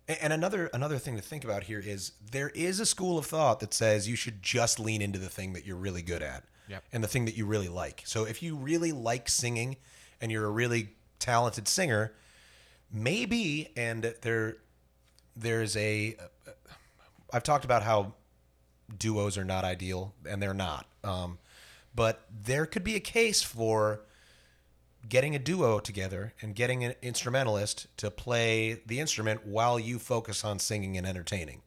and 0.07 0.33
another 0.33 0.69
another 0.73 0.97
thing 0.97 1.15
to 1.15 1.21
think 1.21 1.43
about 1.43 1.63
here 1.63 1.79
is 1.79 2.13
there 2.31 2.49
is 2.49 2.79
a 2.79 2.85
school 2.85 3.17
of 3.17 3.25
thought 3.25 3.59
that 3.59 3.73
says 3.73 4.07
you 4.07 4.15
should 4.15 4.41
just 4.41 4.79
lean 4.79 5.01
into 5.01 5.19
the 5.19 5.29
thing 5.29 5.53
that 5.53 5.65
you're 5.65 5.77
really 5.77 6.01
good 6.01 6.21
at 6.21 6.43
Yep. 6.67 6.83
and 6.93 7.03
the 7.03 7.07
thing 7.07 7.25
that 7.25 7.35
you 7.35 7.45
really 7.45 7.67
like. 7.67 8.01
So 8.05 8.23
if 8.25 8.41
you 8.41 8.55
really 8.55 8.91
like 8.93 9.27
singing 9.27 9.75
and 10.21 10.31
you're 10.31 10.45
a 10.45 10.49
really 10.51 10.89
talented 11.19 11.67
singer, 11.67 12.13
maybe 12.91 13.69
and 13.75 14.13
there 14.21 14.57
there's 15.35 15.75
a 15.77 16.15
I've 17.33 17.43
talked 17.43 17.65
about 17.65 17.83
how 17.83 18.13
duos 18.97 19.37
are 19.37 19.45
not 19.45 19.63
ideal 19.63 20.13
and 20.29 20.41
they're 20.41 20.53
not. 20.53 20.85
Um, 21.03 21.39
but 21.95 22.25
there 22.43 22.65
could 22.65 22.83
be 22.83 22.95
a 22.95 22.99
case 22.99 23.41
for 23.41 24.01
getting 25.07 25.35
a 25.35 25.39
duo 25.39 25.79
together 25.79 26.33
and 26.41 26.55
getting 26.55 26.83
an 26.83 26.93
instrumentalist 27.01 27.87
to 27.97 28.11
play 28.11 28.81
the 28.85 28.99
instrument 28.99 29.45
while 29.45 29.79
you 29.79 29.99
focus 29.99 30.43
on 30.43 30.59
singing 30.59 30.97
and 30.97 31.07
entertaining. 31.07 31.61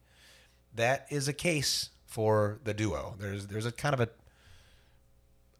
That 0.73 1.07
is 1.09 1.27
a 1.27 1.33
case 1.33 1.89
for 2.05 2.59
the 2.63 2.73
duo. 2.73 3.15
There's 3.19 3.47
there's 3.47 3.65
a 3.65 3.71
kind 3.71 3.93
of 3.93 3.99
a 4.01 4.09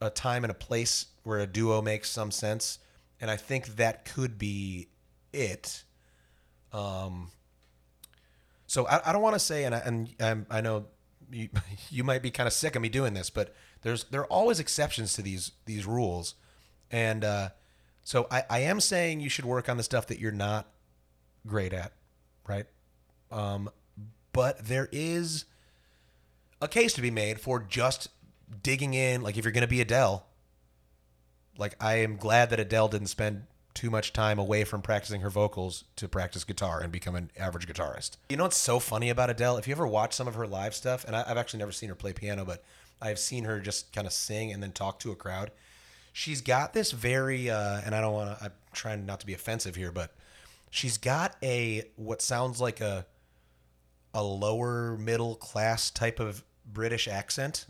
a 0.01 0.10
time 0.10 0.44
and 0.44 0.51
a 0.51 0.55
place 0.55 1.08
where 1.24 1.39
a 1.39 1.48
duo 1.48 1.82
makes 1.82 2.10
some 2.10 2.32
sense, 2.32 2.79
and 3.20 3.32
I 3.32 3.38
think 3.38 3.77
that 3.77 4.05
could 4.05 4.38
be 4.38 4.88
it. 5.34 5.84
Um, 6.74 7.32
so 8.67 8.88
I, 8.88 9.10
I 9.10 9.13
don't 9.13 9.22
want 9.22 9.36
to 9.36 9.39
say, 9.39 9.63
and 9.63 9.74
I, 9.74 9.79
and 9.79 10.10
I'm, 10.20 10.46
I 10.50 10.62
know 10.62 10.86
you, 11.32 11.50
you 11.89 12.03
might 12.03 12.22
be 12.22 12.32
kind 12.32 12.48
of 12.48 12.53
sick 12.53 12.75
of 12.75 12.82
me 12.82 12.89
doing 12.89 13.13
this, 13.13 13.29
but 13.29 13.55
there's 13.82 14.05
there 14.05 14.22
are 14.22 14.27
always 14.27 14.60
exceptions 14.60 15.13
to 15.13 15.22
these 15.22 15.51
these 15.65 15.86
rules, 15.86 16.36
and 16.91 17.24
uh, 17.24 17.50
so 18.06 18.28
I, 18.30 18.44
I 18.50 18.60
am 18.60 18.80
saying 18.80 19.20
you 19.20 19.30
should 19.30 19.46
work 19.46 19.68
on 19.68 19.78
the 19.78 19.84
stuff 19.84 20.06
that 20.08 20.20
you're 20.20 20.32
not 20.32 20.72
great 21.46 21.74
at, 21.74 21.92
right? 22.48 22.68
Um, 23.32 23.72
but 24.32 24.68
there 24.68 24.88
is 24.92 25.46
a 26.62 26.68
case 26.68 26.94
to 26.94 27.02
be 27.02 27.10
made 27.10 27.42
for 27.42 27.60
just 27.60 28.10
digging 28.62 28.94
in. 28.94 29.24
Like 29.24 29.38
if 29.38 29.44
you're 29.44 29.52
going 29.52 29.64
to 29.64 29.68
be 29.68 29.82
Adele, 29.82 30.24
like 31.58 31.76
I 31.82 31.96
am 31.96 32.16
glad 32.18 32.52
that 32.52 32.60
Adele 32.60 32.90
didn't 32.90 33.08
spend 33.08 33.48
too 33.74 33.90
much 33.90 34.14
time 34.14 34.38
away 34.38 34.66
from 34.66 34.84
practicing 34.84 35.22
her 35.22 35.32
vocals 35.32 35.84
to 35.96 36.08
practice 36.08 36.44
guitar 36.44 36.82
and 36.82 36.92
become 36.92 37.16
an 37.16 37.32
average 37.36 37.68
guitarist. 37.68 38.18
You 38.30 38.38
know 38.38 38.44
what's 38.44 38.56
so 38.56 38.80
funny 38.80 39.10
about 39.10 39.32
Adele? 39.32 39.58
If 39.58 39.68
you 39.68 39.74
ever 39.74 39.88
watch 39.88 40.14
some 40.14 40.28
of 40.28 40.36
her 40.36 40.46
live 40.46 40.76
stuff, 40.76 41.06
and 41.06 41.16
I, 41.16 41.26
I've 41.28 41.38
actually 41.38 41.60
never 41.60 41.72
seen 41.72 41.90
her 41.90 41.96
play 41.96 42.14
piano, 42.14 42.46
but 42.46 42.64
I've 43.02 43.18
seen 43.18 43.46
her 43.46 43.60
just 43.60 43.92
kind 43.94 44.06
of 44.06 44.14
sing 44.14 44.54
and 44.54 44.62
then 44.62 44.74
talk 44.74 45.00
to 45.00 45.12
a 45.12 45.16
crowd. 45.16 45.50
She's 46.17 46.39
got 46.39 46.72
this 46.72 46.93
very, 46.93 47.50
uh, 47.50 47.81
and 47.86 47.93
I 47.93 48.00
don't 48.00 48.13
want 48.13 48.39
to. 48.39 48.45
I'm 48.45 48.53
trying 48.72 49.05
not 49.05 49.19
to 49.19 49.25
be 49.25 49.34
offensive 49.34 49.75
here, 49.75 49.91
but 49.91 50.15
she's 50.69 50.98
got 50.98 51.36
a 51.43 51.84
what 51.98 52.22
sounds 52.22 52.62
like 52.62 52.79
a 52.79 53.05
a 54.13 54.24
lower 54.24 54.95
middle 54.98 55.36
class 55.36 55.91
type 55.91 56.22
of 56.22 56.41
British 56.65 57.10
accent. 57.10 57.65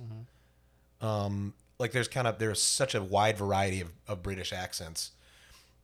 Um, 1.02 1.56
like 1.80 1.92
there's 1.92 2.08
kind 2.08 2.28
of 2.28 2.38
there's 2.38 2.62
such 2.62 2.94
a 2.94 3.02
wide 3.02 3.36
variety 3.36 3.82
of, 3.82 3.92
of 4.08 4.22
British 4.22 4.54
accents, 4.54 5.14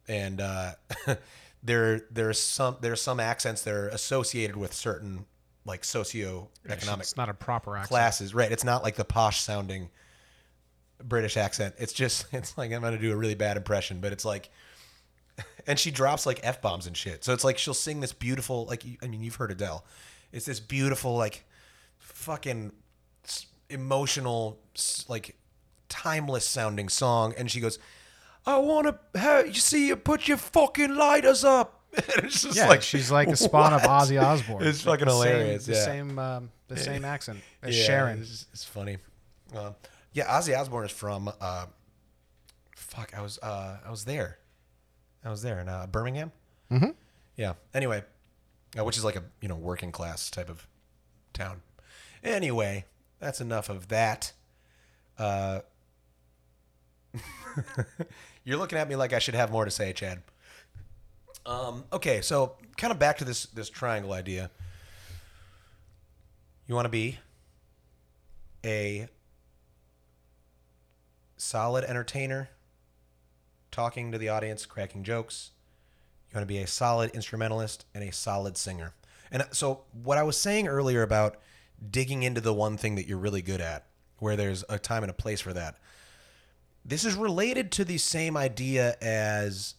and 0.07 0.39
uh, 0.39 0.73
there 1.63 2.01
there's 2.11 2.39
some 2.39 2.77
there's 2.79 3.01
some 3.01 3.19
accents 3.19 3.63
that 3.63 3.73
are 3.73 3.87
associated 3.87 4.55
with 4.55 4.71
certain 4.71 5.25
like 5.65 5.81
socioeconomic 5.81 6.99
It's 6.99 7.17
not 7.17 7.27
a 7.27 7.33
proper 7.33 7.75
accent. 7.75 7.89
classes. 7.89 8.35
Right. 8.35 8.51
It's 8.51 8.63
not 8.63 8.83
like 8.83 8.97
the 8.97 9.03
posh 9.05 9.41
sounding 9.41 9.89
British 11.03 11.37
accent. 11.37 11.75
It's 11.77 11.93
just 11.93 12.25
it's 12.33 12.57
like 12.57 12.71
I'm 12.71 12.81
gonna 12.81 12.97
do 12.97 13.11
a 13.11 13.15
really 13.15 13.35
bad 13.35 13.57
impression, 13.57 13.99
but 14.01 14.11
it's 14.11 14.25
like 14.25 14.49
and 15.67 15.77
she 15.79 15.91
drops 15.91 16.25
like 16.25 16.39
f 16.43 16.61
bombs 16.61 16.87
and 16.87 16.95
shit. 16.95 17.23
So 17.23 17.33
it's 17.33 17.43
like 17.43 17.57
she'll 17.57 17.73
sing 17.73 17.99
this 17.99 18.13
beautiful 18.13 18.65
like 18.65 18.83
I 19.03 19.07
mean 19.07 19.21
you've 19.21 19.35
heard 19.35 19.51
Adele. 19.51 19.85
It's 20.31 20.45
this 20.45 20.59
beautiful 20.59 21.15
like 21.17 21.45
fucking 21.99 22.71
emotional 23.69 24.59
like 25.07 25.35
timeless 25.89 26.45
sounding 26.45 26.89
song, 26.89 27.33
and 27.37 27.49
she 27.49 27.59
goes, 27.59 27.79
"I 28.45 28.57
want 28.59 28.87
to 29.13 29.19
have 29.19 29.47
you 29.47 29.53
see 29.53 29.87
you 29.87 29.95
put 29.95 30.27
your 30.27 30.37
fucking 30.37 30.95
lighters 30.95 31.43
up." 31.43 31.77
It's 32.23 32.43
just 32.43 32.55
Yeah, 32.55 32.69
like 32.69 32.81
she's 32.81 33.11
like 33.11 33.27
a 33.27 33.35
spawn 33.35 33.73
of? 33.73 33.81
Ozzy 33.81 34.21
Osbourne. 34.21 34.63
It's 34.63 34.81
fucking 34.83 35.05
The 35.07 35.11
same- 35.21 35.31
hilarious. 35.33 35.65
The 35.65 35.75
same, 35.75 36.17
um, 36.19 36.49
the 36.69 36.77
same 36.77 37.03
accent 37.03 37.41
as 37.61 37.77
Yeah, 37.77 37.83
Sharon. 37.85 38.21
It's, 38.21 38.45
it's 38.53 38.63
funny. 38.63 38.97
Um, 39.53 39.75
yeah, 40.13 40.25
Ozzy 40.27 40.57
Osbourne 40.57 40.85
is 40.85 40.91
from. 40.91 41.31
Uh, 41.39 41.65
fuck, 42.75 43.13
I 43.17 43.21
was 43.21 43.39
uh, 43.39 43.77
I 43.85 43.89
was 43.91 44.05
there. 44.05 44.37
I 45.23 45.29
was 45.29 45.41
there 45.41 45.59
in 45.59 45.69
uh, 45.69 45.87
Birmingham. 45.87 46.31
Mhm. 46.71 46.95
Yeah. 47.35 47.53
Anyway, 47.73 48.03
uh, 48.77 48.83
which 48.83 48.97
is 48.97 49.03
like 49.05 49.15
a 49.15 49.23
you 49.41 49.47
know 49.47 49.55
working 49.55 49.91
class 49.91 50.29
type 50.29 50.49
of 50.49 50.67
town. 51.33 51.61
Anyway, 52.23 52.85
that's 53.19 53.41
enough 53.41 53.69
of 53.69 53.87
that. 53.89 54.33
Uh, 55.17 55.61
you're 58.43 58.57
looking 58.57 58.77
at 58.77 58.87
me 58.89 58.95
like 58.95 59.13
I 59.13 59.19
should 59.19 59.35
have 59.35 59.51
more 59.51 59.65
to 59.65 59.71
say, 59.71 59.93
Chad. 59.93 60.21
Um, 61.45 61.85
okay, 61.91 62.21
so 62.21 62.55
kind 62.77 62.91
of 62.91 62.99
back 62.99 63.17
to 63.19 63.25
this 63.25 63.45
this 63.47 63.69
triangle 63.69 64.13
idea. 64.13 64.51
You 66.67 66.75
want 66.75 66.85
to 66.85 66.89
be 66.89 67.17
a 68.63 69.07
solid 71.41 71.83
entertainer, 71.83 72.49
talking 73.71 74.11
to 74.11 74.17
the 74.17 74.29
audience, 74.29 74.65
cracking 74.65 75.03
jokes. 75.03 75.51
You 76.29 76.35
want 76.35 76.47
to 76.47 76.53
be 76.53 76.59
a 76.59 76.67
solid 76.67 77.11
instrumentalist 77.11 77.85
and 77.93 78.03
a 78.03 78.11
solid 78.11 78.57
singer. 78.57 78.93
And 79.31 79.45
so, 79.51 79.81
what 80.03 80.17
I 80.17 80.23
was 80.23 80.37
saying 80.37 80.67
earlier 80.67 81.01
about 81.01 81.39
digging 81.89 82.23
into 82.23 82.41
the 82.41 82.53
one 82.53 82.77
thing 82.77 82.95
that 82.95 83.07
you're 83.07 83.17
really 83.17 83.41
good 83.41 83.59
at, 83.59 83.85
where 84.19 84.35
there's 84.35 84.63
a 84.69 84.77
time 84.77 85.03
and 85.03 85.09
a 85.09 85.15
place 85.15 85.41
for 85.41 85.53
that, 85.53 85.77
this 86.85 87.05
is 87.05 87.15
related 87.15 87.71
to 87.71 87.85
the 87.85 87.97
same 87.97 88.37
idea 88.37 88.95
as 89.01 89.75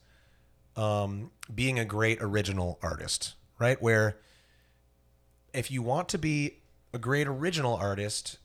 um, 0.77 1.31
being 1.55 1.79
a 1.79 1.85
great 1.85 2.19
original 2.21 2.79
artist, 2.83 3.35
right? 3.59 3.81
Where 3.81 4.19
if 5.53 5.71
you 5.71 5.83
want 5.83 6.09
to 6.11 6.19
be 6.19 6.59
a 6.93 6.99
great 6.99 7.27
original 7.27 7.77
artist, 7.77 8.39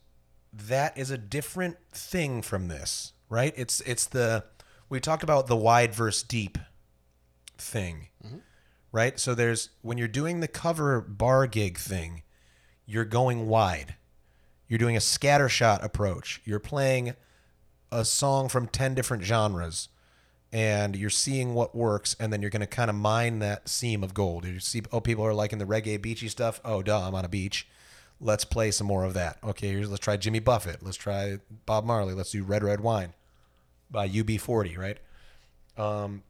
that 0.52 0.96
is 0.96 1.10
a 1.10 1.18
different 1.18 1.76
thing 1.92 2.42
from 2.42 2.68
this, 2.68 3.12
right? 3.28 3.52
It's 3.56 3.80
it's 3.82 4.06
the 4.06 4.44
we 4.88 5.00
talked 5.00 5.22
about 5.22 5.46
the 5.46 5.56
wide 5.56 5.94
versus 5.94 6.22
deep 6.22 6.58
thing, 7.58 8.08
right? 8.92 9.18
So 9.18 9.34
there's 9.34 9.70
when 9.82 9.98
you're 9.98 10.08
doing 10.08 10.40
the 10.40 10.48
cover 10.48 11.00
bar 11.00 11.46
gig 11.46 11.78
thing, 11.78 12.22
you're 12.86 13.04
going 13.04 13.48
wide. 13.48 13.96
You're 14.68 14.78
doing 14.78 14.96
a 14.96 15.00
scattershot 15.00 15.82
approach. 15.82 16.40
You're 16.44 16.58
playing 16.58 17.14
a 17.90 18.04
song 18.04 18.48
from 18.48 18.66
10 18.68 18.94
different 18.94 19.22
genres 19.22 19.88
and 20.52 20.94
you're 20.94 21.08
seeing 21.10 21.54
what 21.54 21.74
works 21.74 22.14
and 22.20 22.32
then 22.32 22.42
you're 22.42 22.50
going 22.50 22.60
to 22.60 22.66
kind 22.66 22.90
of 22.90 22.96
mine 22.96 23.38
that 23.38 23.68
seam 23.68 24.02
of 24.02 24.14
gold. 24.14 24.44
You 24.44 24.60
see 24.60 24.82
oh 24.92 25.00
people 25.00 25.24
are 25.24 25.34
liking 25.34 25.58
the 25.58 25.64
reggae 25.64 26.00
beachy 26.00 26.28
stuff. 26.28 26.60
Oh 26.64 26.82
duh, 26.82 27.06
I'm 27.06 27.14
on 27.14 27.24
a 27.24 27.28
beach. 27.28 27.66
Let's 28.20 28.44
play 28.44 28.70
some 28.72 28.86
more 28.86 29.04
of 29.04 29.14
that. 29.14 29.38
Okay, 29.44 29.68
here's 29.68 29.88
let's 29.90 30.02
try 30.04 30.16
Jimmy 30.16 30.40
Buffett. 30.40 30.82
Let's 30.82 30.96
try 30.96 31.38
Bob 31.66 31.84
Marley. 31.84 32.14
Let's 32.14 32.32
do 32.32 32.42
Red 32.42 32.64
Red 32.64 32.80
Wine 32.80 33.14
by 33.90 34.08
UB40, 34.08 34.76
right? 34.78 34.98
Um 35.76 36.22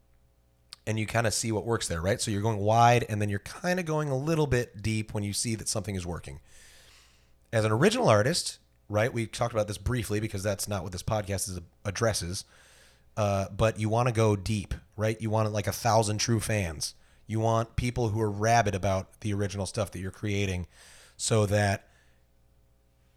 and 0.87 0.99
you 0.99 1.07
kind 1.07 1.26
of 1.26 1.35
see 1.35 1.52
what 1.52 1.66
works 1.66 1.87
there, 1.88 2.00
right? 2.00 2.21
So 2.21 2.30
you're 2.30 2.40
going 2.42 2.59
wide 2.59 3.04
and 3.09 3.21
then 3.21 3.28
you're 3.28 3.40
kind 3.40 3.78
of 3.78 3.85
going 3.87 4.09
a 4.09 4.16
little 4.16 4.47
bit 4.47 4.83
deep 4.83 5.12
when 5.12 5.23
you 5.23 5.33
see 5.35 5.54
that 5.54 5.68
something 5.68 5.95
is 5.95 6.07
working. 6.07 6.40
as 7.52 7.64
an 7.64 7.73
original 7.73 8.09
artist, 8.09 8.59
right? 8.88 9.12
We 9.12 9.26
talked 9.26 9.52
about 9.54 9.68
this 9.68 9.78
briefly 9.78 10.21
because 10.21 10.42
that's 10.42 10.68
not 10.68 10.83
what 10.83 10.92
this 10.92 11.02
podcast 11.02 11.49
is 11.49 11.61
addresses. 11.85 12.45
Uh, 13.16 13.47
but 13.54 13.78
you 13.80 13.88
want 13.88 14.09
to 14.09 14.14
go 14.14 14.37
deep, 14.37 14.75
right? 14.97 15.21
You 15.21 15.28
want 15.30 15.50
like 15.52 15.66
a 15.66 15.73
thousand 15.73 16.18
true 16.18 16.40
fans. 16.40 16.95
You 17.26 17.40
want 17.40 17.76
people 17.76 18.11
who 18.11 18.21
are 18.21 18.30
rabid 18.30 18.75
about 18.75 19.21
the 19.21 19.35
original 19.35 19.66
stuff 19.66 19.90
that 19.92 19.99
you're 19.99 20.11
creating, 20.11 20.66
so 21.18 21.44
that 21.46 21.88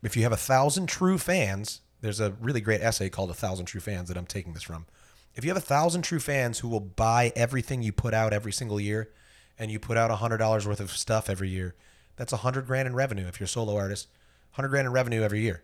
if 0.03 0.17
you 0.17 0.23
have 0.23 0.33
a 0.33 0.37
thousand 0.37 0.87
true 0.87 1.17
fans, 1.17 1.79
there's 2.01 2.19
a 2.19 2.31
really 2.41 2.59
great 2.59 2.81
essay 2.81 3.09
called 3.09 3.29
"A 3.29 3.35
Thousand 3.35 3.67
True 3.67 3.79
Fans" 3.79 4.09
that 4.09 4.17
I'm 4.17 4.25
taking 4.25 4.53
this 4.53 4.63
from. 4.63 4.87
If 5.35 5.45
you 5.45 5.51
have 5.51 5.57
a 5.57 5.61
thousand 5.61 6.01
true 6.01 6.19
fans 6.19 6.59
who 6.59 6.67
will 6.67 6.81
buy 6.81 7.31
everything 7.35 7.81
you 7.81 7.93
put 7.93 8.13
out 8.13 8.33
every 8.33 8.51
single 8.51 8.81
year, 8.81 9.11
and 9.57 9.71
you 9.71 9.79
put 9.79 9.95
out 9.95 10.11
a 10.11 10.15
hundred 10.15 10.39
dollars 10.39 10.67
worth 10.67 10.79
of 10.81 10.91
stuff 10.91 11.29
every 11.29 11.47
year, 11.47 11.75
that's 12.17 12.33
a 12.33 12.37
hundred 12.37 12.65
grand 12.65 12.87
in 12.87 12.95
revenue 12.95 13.27
if 13.27 13.39
you're 13.39 13.45
a 13.45 13.47
solo 13.47 13.77
artist. 13.77 14.07
Hundred 14.53 14.69
grand 14.69 14.87
in 14.87 14.91
revenue 14.91 15.21
every 15.21 15.41
year, 15.41 15.63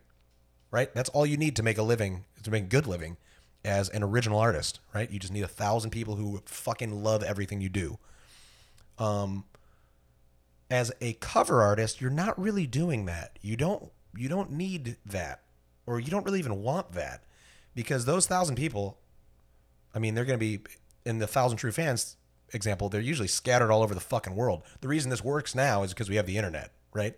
right? 0.71 0.93
That's 0.93 1.09
all 1.09 1.25
you 1.25 1.35
need 1.35 1.55
to 1.57 1.63
make 1.63 1.77
a 1.77 1.83
living, 1.83 2.23
to 2.43 2.51
make 2.51 2.63
a 2.63 2.67
good 2.67 2.87
living 2.87 3.17
as 3.65 3.89
an 3.89 4.03
original 4.03 4.39
artist, 4.39 4.79
right? 4.93 5.09
You 5.09 5.19
just 5.19 5.33
need 5.33 5.43
a 5.43 5.47
thousand 5.47 5.89
people 5.89 6.15
who 6.15 6.41
fucking 6.45 7.03
love 7.03 7.23
everything 7.23 7.59
you 7.59 7.69
do. 7.69 7.97
Um, 8.99 9.43
as 10.69 10.91
a 11.01 11.13
cover 11.13 11.61
artist, 11.61 12.01
you're 12.01 12.09
not 12.09 12.39
really 12.39 12.67
doing 12.67 13.05
that. 13.05 13.39
You 13.41 13.55
don't 13.55 13.91
you 14.15 14.29
don't 14.29 14.51
need 14.51 14.97
that, 15.05 15.41
or 15.85 15.99
you 15.99 16.09
don't 16.09 16.25
really 16.25 16.39
even 16.39 16.61
want 16.63 16.93
that, 16.93 17.23
because 17.75 18.05
those 18.05 18.25
thousand 18.25 18.55
people, 18.55 18.97
I 19.93 19.99
mean, 19.99 20.15
they're 20.15 20.25
going 20.25 20.39
to 20.39 20.45
be 20.45 20.59
in 21.05 21.19
the 21.19 21.27
thousand 21.27 21.57
true 21.57 21.71
fans 21.71 22.17
example. 22.53 22.89
They're 22.89 23.01
usually 23.01 23.27
scattered 23.27 23.71
all 23.71 23.83
over 23.83 23.93
the 23.93 23.99
fucking 24.01 24.35
world. 24.35 24.63
The 24.81 24.87
reason 24.87 25.09
this 25.09 25.23
works 25.23 25.55
now 25.55 25.83
is 25.83 25.93
because 25.93 26.09
we 26.09 26.15
have 26.15 26.25
the 26.25 26.37
internet, 26.37 26.71
right? 26.93 27.15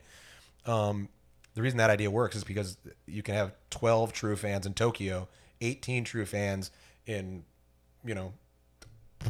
Um, 0.65 1.09
the 1.53 1.61
reason 1.61 1.77
that 1.77 1.89
idea 1.89 2.11
works 2.11 2.35
is 2.35 2.43
because 2.43 2.77
you 3.05 3.23
can 3.23 3.35
have 3.35 3.53
12 3.69 4.13
true 4.13 4.35
fans 4.35 4.65
in 4.65 4.73
Tokyo, 4.73 5.27
18 5.61 6.03
true 6.03 6.25
fans 6.25 6.71
in, 7.05 7.43
you 8.05 8.15
know, 8.15 8.33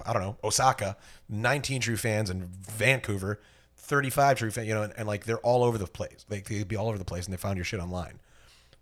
I 0.05 0.13
don't 0.13 0.21
know, 0.21 0.37
Osaka, 0.43 0.97
19 1.29 1.81
true 1.81 1.97
fans 1.97 2.29
in 2.29 2.43
Vancouver, 2.43 3.39
35 3.79 4.37
true 4.37 4.51
fans, 4.51 4.67
you 4.67 4.73
know, 4.73 4.83
and, 4.83 4.93
and 4.97 5.07
like 5.07 5.25
they're 5.25 5.39
all 5.39 5.63
over 5.63 5.77
the 5.77 5.87
place. 5.87 6.25
Like 6.29 6.45
they'd 6.45 6.67
be 6.67 6.75
all 6.75 6.87
over 6.87 6.97
the 6.97 7.05
place 7.05 7.25
and 7.25 7.33
they 7.33 7.37
found 7.37 7.57
your 7.57 7.65
shit 7.65 7.79
online. 7.79 8.19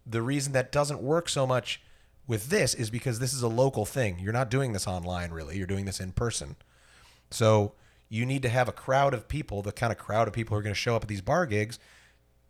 The 0.05 0.21
reason 0.21 0.53
that 0.53 0.71
doesn't 0.71 1.01
work 1.01 1.29
so 1.29 1.47
much 1.47 1.81
with 2.27 2.49
this 2.49 2.73
is 2.73 2.89
because 2.89 3.19
this 3.19 3.33
is 3.33 3.41
a 3.41 3.47
local 3.47 3.85
thing. 3.85 4.19
You're 4.19 4.33
not 4.33 4.49
doing 4.49 4.73
this 4.73 4.87
online 4.87 5.31
really. 5.31 5.57
You're 5.57 5.67
doing 5.67 5.85
this 5.85 5.99
in 5.99 6.11
person. 6.11 6.55
So 7.31 7.73
you 8.09 8.25
need 8.25 8.41
to 8.43 8.49
have 8.49 8.67
a 8.67 8.73
crowd 8.73 9.13
of 9.13 9.27
people, 9.27 9.61
the 9.61 9.71
kind 9.71 9.91
of 9.91 9.97
crowd 9.97 10.27
of 10.27 10.33
people 10.33 10.55
who 10.55 10.59
are 10.59 10.63
going 10.63 10.75
to 10.75 10.79
show 10.79 10.95
up 10.95 11.03
at 11.03 11.09
these 11.09 11.21
bar 11.21 11.45
gigs 11.45 11.79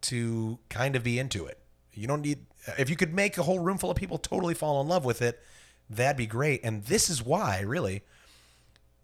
to 0.01 0.59
kind 0.69 0.95
of 0.95 1.03
be 1.03 1.19
into 1.19 1.45
it. 1.45 1.59
You 1.93 2.07
don't 2.07 2.21
need 2.21 2.45
if 2.77 2.89
you 2.89 2.95
could 2.95 3.13
make 3.13 3.37
a 3.37 3.43
whole 3.43 3.59
room 3.59 3.77
full 3.77 3.91
of 3.91 3.97
people 3.97 4.17
totally 4.17 4.53
fall 4.53 4.81
in 4.81 4.87
love 4.87 5.05
with 5.05 5.21
it, 5.21 5.41
that'd 5.89 6.17
be 6.17 6.25
great. 6.25 6.61
And 6.63 6.83
this 6.85 7.09
is 7.09 7.23
why, 7.23 7.61
really, 7.61 8.03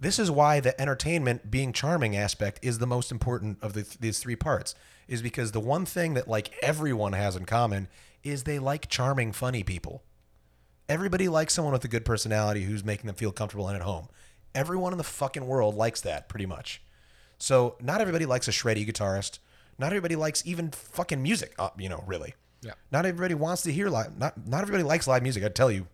this 0.03 0.19
is 0.19 0.29
why 0.29 0.59
the 0.59 0.79
entertainment 0.79 1.49
being 1.49 1.73
charming 1.73 2.15
aspect 2.15 2.59
is 2.61 2.79
the 2.79 2.87
most 2.87 3.11
important 3.11 3.57
of 3.61 3.73
the, 3.73 3.85
these 3.99 4.19
three 4.19 4.35
parts. 4.35 4.75
Is 5.07 5.21
because 5.21 5.51
the 5.51 5.59
one 5.59 5.85
thing 5.85 6.13
that 6.13 6.27
like 6.27 6.53
everyone 6.61 7.13
has 7.13 7.35
in 7.35 7.45
common 7.45 7.87
is 8.23 8.43
they 8.43 8.59
like 8.59 8.87
charming, 8.89 9.31
funny 9.33 9.63
people. 9.63 10.03
Everybody 10.87 11.27
likes 11.27 11.53
someone 11.53 11.73
with 11.73 11.83
a 11.83 11.89
good 11.89 12.05
personality 12.05 12.63
who's 12.63 12.83
making 12.83 13.07
them 13.07 13.15
feel 13.15 13.31
comfortable 13.31 13.67
and 13.67 13.75
at 13.75 13.83
home. 13.83 14.07
Everyone 14.55 14.93
in 14.93 14.97
the 14.97 15.03
fucking 15.03 15.45
world 15.45 15.75
likes 15.75 16.01
that 16.01 16.29
pretty 16.29 16.45
much. 16.45 16.81
So 17.37 17.75
not 17.81 17.99
everybody 17.99 18.25
likes 18.25 18.47
a 18.47 18.51
shreddy 18.51 18.87
guitarist. 18.87 19.39
Not 19.77 19.87
everybody 19.87 20.15
likes 20.15 20.45
even 20.45 20.71
fucking 20.71 21.21
music. 21.21 21.53
Uh, 21.59 21.69
you 21.77 21.89
know, 21.89 22.03
really. 22.07 22.35
Yeah. 22.61 22.73
Not 22.91 23.05
everybody 23.05 23.33
wants 23.33 23.63
to 23.63 23.73
hear 23.73 23.89
live. 23.89 24.17
Not 24.17 24.47
not 24.47 24.61
everybody 24.61 24.83
likes 24.83 25.07
live 25.07 25.23
music. 25.23 25.43
I 25.43 25.49
tell 25.49 25.71
you, 25.71 25.87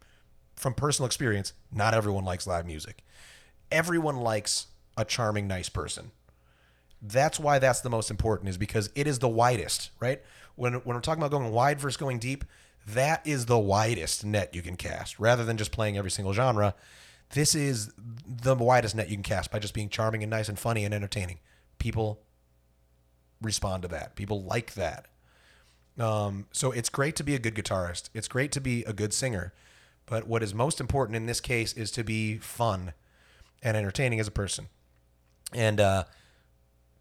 from 0.55 0.73
personal 0.73 1.07
experience, 1.07 1.53
not 1.71 1.93
everyone 1.93 2.25
likes 2.25 2.45
live 2.45 2.65
music. 2.65 3.03
Everyone 3.71 4.17
likes 4.17 4.67
a 4.97 5.05
charming, 5.05 5.47
nice 5.47 5.69
person. 5.69 6.11
That's 7.01 7.39
why 7.39 7.59
that's 7.59 7.81
the 7.81 7.89
most 7.89 8.11
important, 8.11 8.49
is 8.49 8.57
because 8.57 8.89
it 8.95 9.07
is 9.07 9.19
the 9.19 9.29
widest, 9.29 9.91
right? 9.99 10.21
When 10.55 10.73
when 10.73 10.95
we're 10.95 11.01
talking 11.01 11.21
about 11.21 11.31
going 11.31 11.51
wide 11.51 11.79
versus 11.79 11.97
going 11.97 12.19
deep, 12.19 12.43
that 12.85 13.25
is 13.25 13.45
the 13.45 13.59
widest 13.59 14.25
net 14.25 14.53
you 14.53 14.61
can 14.61 14.75
cast, 14.75 15.19
rather 15.19 15.45
than 15.45 15.57
just 15.57 15.71
playing 15.71 15.97
every 15.97 16.11
single 16.11 16.33
genre. 16.33 16.75
This 17.31 17.53
is 17.53 17.93
the 18.25 18.55
widest 18.55 18.95
net 18.95 19.09
you 19.09 19.15
can 19.15 19.23
cast 19.23 19.51
by 19.51 19.59
just 19.59 19.73
being 19.73 19.89
charming 19.89 20.23
and 20.23 20.29
nice 20.29 20.49
and 20.49 20.57
funny 20.57 20.83
and 20.83 20.93
entertaining. 20.93 21.39
People 21.77 22.21
respond 23.41 23.83
to 23.83 23.87
that. 23.89 24.15
People 24.15 24.41
like 24.43 24.73
that. 24.73 25.07
Um, 25.97 26.47
so 26.51 26.71
it's 26.71 26.89
great 26.89 27.15
to 27.17 27.23
be 27.23 27.35
a 27.35 27.39
good 27.39 27.55
guitarist. 27.55 28.09
It's 28.13 28.27
great 28.27 28.51
to 28.53 28.61
be 28.61 28.83
a 28.85 28.93
good 28.93 29.13
singer. 29.13 29.53
But 30.05 30.27
what 30.27 30.41
is 30.41 30.53
most 30.53 30.81
important 30.81 31.15
in 31.15 31.27
this 31.27 31.39
case 31.39 31.73
is 31.73 31.91
to 31.91 32.03
be 32.03 32.37
fun 32.37 32.93
and 33.63 33.75
entertaining 33.75 34.19
as 34.19 34.27
a 34.27 34.31
person. 34.31 34.67
And 35.53 35.79
uh, 35.79 36.03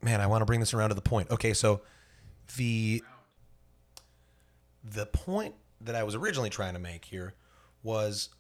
man, 0.03 0.21
I 0.21 0.27
want 0.27 0.43
to 0.43 0.47
bring 0.47 0.61
this 0.61 0.75
around 0.75 0.91
to 0.91 0.95
the 0.95 1.01
point. 1.01 1.31
Okay, 1.31 1.55
so 1.55 1.83
the 2.57 3.03
the 4.85 5.07
point 5.07 5.55
that 5.81 5.95
I 5.95 6.03
was 6.03 6.15
originally 6.15 6.51
trying 6.51 6.75
to 6.75 6.79
make 6.79 7.05
here 7.05 7.35
was 7.83 8.31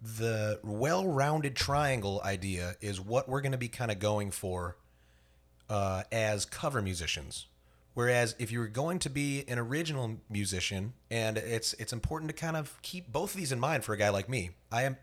the 0.00 0.60
well-rounded 0.62 1.56
triangle 1.56 2.20
idea 2.22 2.74
is 2.80 3.00
what 3.00 3.28
we're 3.28 3.40
going 3.40 3.52
to 3.52 3.58
be 3.58 3.68
kind 3.68 3.90
of 3.90 3.98
going 3.98 4.30
for 4.30 4.76
uh, 5.70 6.02
as 6.12 6.44
cover 6.44 6.82
musicians. 6.82 7.46
Whereas 7.94 8.34
if 8.38 8.50
you're 8.50 8.66
going 8.66 8.98
to 9.00 9.10
be 9.10 9.44
an 9.48 9.58
original 9.58 10.16
musician, 10.28 10.94
and 11.10 11.38
it's 11.38 11.74
it's 11.74 11.92
important 11.92 12.28
to 12.30 12.34
kind 12.34 12.56
of 12.56 12.76
keep 12.82 13.10
both 13.10 13.30
of 13.30 13.36
these 13.36 13.52
in 13.52 13.60
mind 13.60 13.84
for 13.84 13.92
a 13.92 13.96
guy 13.96 14.08
like 14.08 14.28
me. 14.28 14.50
I 14.70 14.82
am 14.82 14.96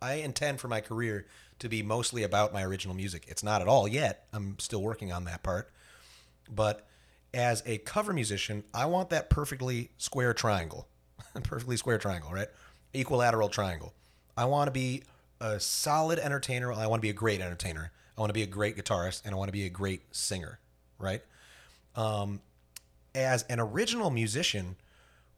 I 0.00 0.14
intend 0.14 0.60
for 0.60 0.68
my 0.68 0.80
career 0.80 1.26
to 1.58 1.68
be 1.68 1.82
mostly 1.82 2.22
about 2.22 2.52
my 2.52 2.62
original 2.62 2.94
music. 2.94 3.24
It's 3.28 3.42
not 3.42 3.62
at 3.62 3.68
all 3.68 3.88
yet. 3.88 4.26
I'm 4.32 4.58
still 4.58 4.82
working 4.82 5.12
on 5.12 5.24
that 5.24 5.42
part. 5.42 5.70
But 6.52 6.86
as 7.32 7.62
a 7.66 7.78
cover 7.78 8.12
musician, 8.12 8.64
I 8.74 8.86
want 8.86 9.10
that 9.10 9.30
perfectly 9.30 9.90
square 9.98 10.34
triangle. 10.34 10.88
perfectly 11.42 11.76
square 11.76 11.98
triangle, 11.98 12.30
right? 12.32 12.48
Equilateral 12.94 13.48
triangle. 13.48 13.94
I 14.36 14.44
want 14.44 14.68
to 14.68 14.72
be 14.72 15.02
a 15.40 15.58
solid 15.60 16.18
entertainer. 16.18 16.72
I 16.72 16.86
want 16.86 17.00
to 17.00 17.06
be 17.06 17.10
a 17.10 17.14
great 17.14 17.40
entertainer. 17.40 17.92
I 18.16 18.20
want 18.20 18.30
to 18.30 18.34
be 18.34 18.42
a 18.42 18.46
great 18.46 18.76
guitarist 18.76 19.24
and 19.24 19.34
I 19.34 19.38
want 19.38 19.48
to 19.48 19.52
be 19.52 19.66
a 19.66 19.70
great 19.70 20.02
singer, 20.14 20.58
right? 20.98 21.22
Um, 21.94 22.40
as 23.14 23.42
an 23.44 23.60
original 23.60 24.10
musician, 24.10 24.76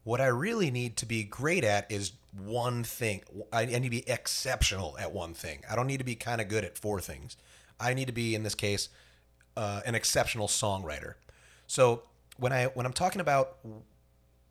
what 0.09 0.23
I 0.23 0.29
really 0.29 0.71
need 0.71 0.97
to 0.97 1.07
be 1.07 1.23
great 1.23 1.64
at 1.64 1.92
is 1.92 2.12
one 2.42 2.83
thing. 2.83 3.21
I, 3.53 3.61
I 3.61 3.66
need 3.66 3.83
to 3.83 3.90
be 3.90 4.09
exceptional 4.09 4.97
at 4.99 5.12
one 5.12 5.35
thing. 5.35 5.61
I 5.71 5.77
don't 5.77 5.87
need 5.87 5.99
to 5.99 6.05
be 6.05 6.14
kind 6.14 6.40
of 6.40 6.49
good 6.49 6.64
at 6.64 6.79
four 6.79 6.99
things. 6.99 7.37
I 7.79 7.92
need 7.92 8.07
to 8.07 8.12
be, 8.14 8.35
in 8.35 8.42
this 8.42 8.55
case, 8.55 8.88
uh, 9.55 9.83
an 9.85 9.94
exceptional 9.94 10.49
songwriter. 10.49 11.16
So 11.66 12.05
when 12.38 12.55
I 12.55 12.68
when 12.68 12.87
I'm 12.87 12.94
talking 12.94 13.21
about, 13.21 13.59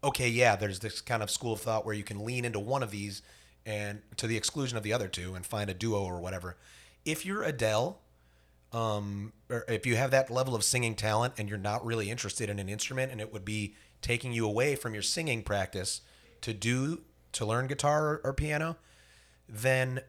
okay, 0.03 0.29
yeah, 0.29 0.55
there's 0.55 0.77
this 0.77 1.01
kind 1.01 1.23
of 1.23 1.31
school 1.31 1.53
of 1.53 1.61
thought 1.61 1.87
where 1.87 1.95
you 1.95 2.03
can 2.03 2.23
lean 2.23 2.45
into 2.45 2.59
one 2.59 2.83
of 2.83 2.91
these 2.91 3.23
and 3.65 4.03
to 4.17 4.27
the 4.27 4.37
exclusion 4.37 4.77
of 4.77 4.83
the 4.83 4.93
other 4.93 5.07
two 5.07 5.33
and 5.33 5.43
find 5.43 5.71
a 5.71 5.73
duo 5.73 6.03
or 6.03 6.19
whatever. 6.19 6.55
If 7.03 7.25
you're 7.25 7.41
Adele, 7.41 7.99
um, 8.73 9.33
or 9.49 9.65
if 9.67 9.87
you 9.87 9.95
have 9.95 10.11
that 10.11 10.29
level 10.29 10.53
of 10.53 10.63
singing 10.63 10.93
talent 10.93 11.33
and 11.39 11.49
you're 11.49 11.57
not 11.57 11.83
really 11.83 12.11
interested 12.11 12.47
in 12.47 12.59
an 12.59 12.69
instrument 12.69 13.11
and 13.11 13.19
it 13.19 13.33
would 13.33 13.43
be 13.43 13.73
taking 14.01 14.31
you 14.33 14.45
away 14.45 14.75
from 14.75 14.93
your 14.93 15.03
singing 15.03 15.43
practice 15.43 16.01
to 16.41 16.53
do 16.53 17.01
to 17.33 17.45
learn 17.45 17.67
guitar 17.67 18.07
or, 18.07 18.21
or 18.23 18.33
piano, 18.33 18.77
then 19.47 20.01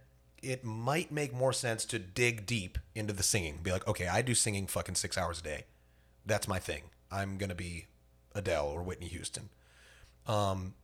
it 0.43 0.65
might 0.65 1.11
make 1.11 1.35
more 1.35 1.53
sense 1.53 1.85
to 1.85 1.99
dig 1.99 2.47
deep 2.47 2.79
into 2.95 3.13
the 3.13 3.23
singing. 3.23 3.59
Be 3.63 3.73
like, 3.73 3.87
okay, 3.89 4.07
I 4.07 4.23
do 4.23 4.35
singing 4.35 4.67
fucking 4.67 4.95
six 4.95 5.19
hours 5.19 5.41
a 5.41 5.43
day. 5.43 5.65
That's 6.25 6.47
my 6.47 6.59
thing. 6.59 6.83
I'm 7.11 7.39
gonna 7.39 7.55
be 7.55 7.87
Adele 8.35 8.67
or 8.67 8.83
Whitney 8.83 9.09
Houston. 9.09 9.49
Um, 10.27 10.75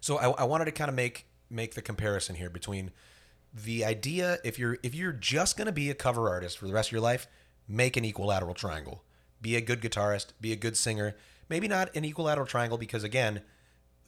so 0.00 0.18
I, 0.18 0.30
I 0.30 0.44
wanted 0.44 0.66
to 0.66 0.72
kind 0.72 0.88
of 0.88 0.94
make 0.94 1.26
make 1.48 1.74
the 1.74 1.82
comparison 1.82 2.36
here 2.36 2.50
between 2.50 2.92
the 3.52 3.84
idea 3.84 4.38
if 4.44 4.58
you're 4.58 4.78
if 4.82 4.94
you're 4.94 5.12
just 5.12 5.56
to 5.66 5.72
be 5.72 5.90
a 5.90 5.94
cover 5.94 6.28
artist 6.28 6.58
for 6.58 6.66
the 6.66 6.72
rest 6.72 6.88
of 6.88 6.92
your 6.92 7.00
life, 7.00 7.26
make 7.66 7.96
an 7.96 8.04
equilateral 8.04 8.54
triangle. 8.54 9.02
Be 9.42 9.56
a 9.56 9.60
good 9.60 9.80
guitarist, 9.80 10.28
be 10.40 10.52
a 10.52 10.56
good 10.56 10.76
singer. 10.76 11.16
Maybe 11.50 11.68
not 11.68 11.94
an 11.94 12.04
equilateral 12.04 12.46
triangle 12.46 12.78
because 12.78 13.04
again, 13.04 13.42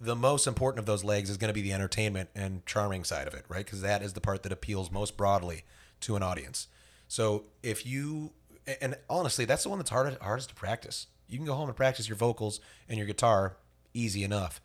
the 0.00 0.16
most 0.16 0.46
important 0.46 0.78
of 0.78 0.87
those 0.87 1.05
legs 1.05 1.28
is 1.28 1.37
going 1.37 1.48
to 1.48 1.55
be 1.55 1.61
the 1.61 1.72
entertainment 1.72 2.31
and 2.35 2.64
charming 2.64 3.05
side 3.05 3.26
of 3.26 3.35
it, 3.35 3.44
right? 3.48 3.64
Because 3.64 3.83
that 3.83 4.02
is 4.02 4.14
the 4.14 4.20
part 4.20 4.44
that 4.44 4.52
appeals 4.52 4.90
most 4.90 5.16
broadly 5.16 5.64
to 6.00 6.16
an 6.16 6.22
audience. 6.22 6.68
So 7.09 7.44
if 7.62 7.85
you 7.85 8.33
and 8.81 8.96
honestly, 9.11 9.44
that's 9.44 9.64
the 9.64 9.68
one 9.68 9.78
that's 9.78 9.90
hardest 9.90 10.22
hardest 10.22 10.50
to 10.50 10.55
practice. 10.55 11.09
You 11.28 11.37
can 11.37 11.44
go 11.44 11.55
home 11.55 11.68
and 11.68 11.76
practice 11.76 12.09
your 12.09 12.16
vocals 12.16 12.61
and 12.88 12.96
your 12.96 13.07
guitar 13.07 13.57
easy 13.92 14.22
enough. 14.22 14.61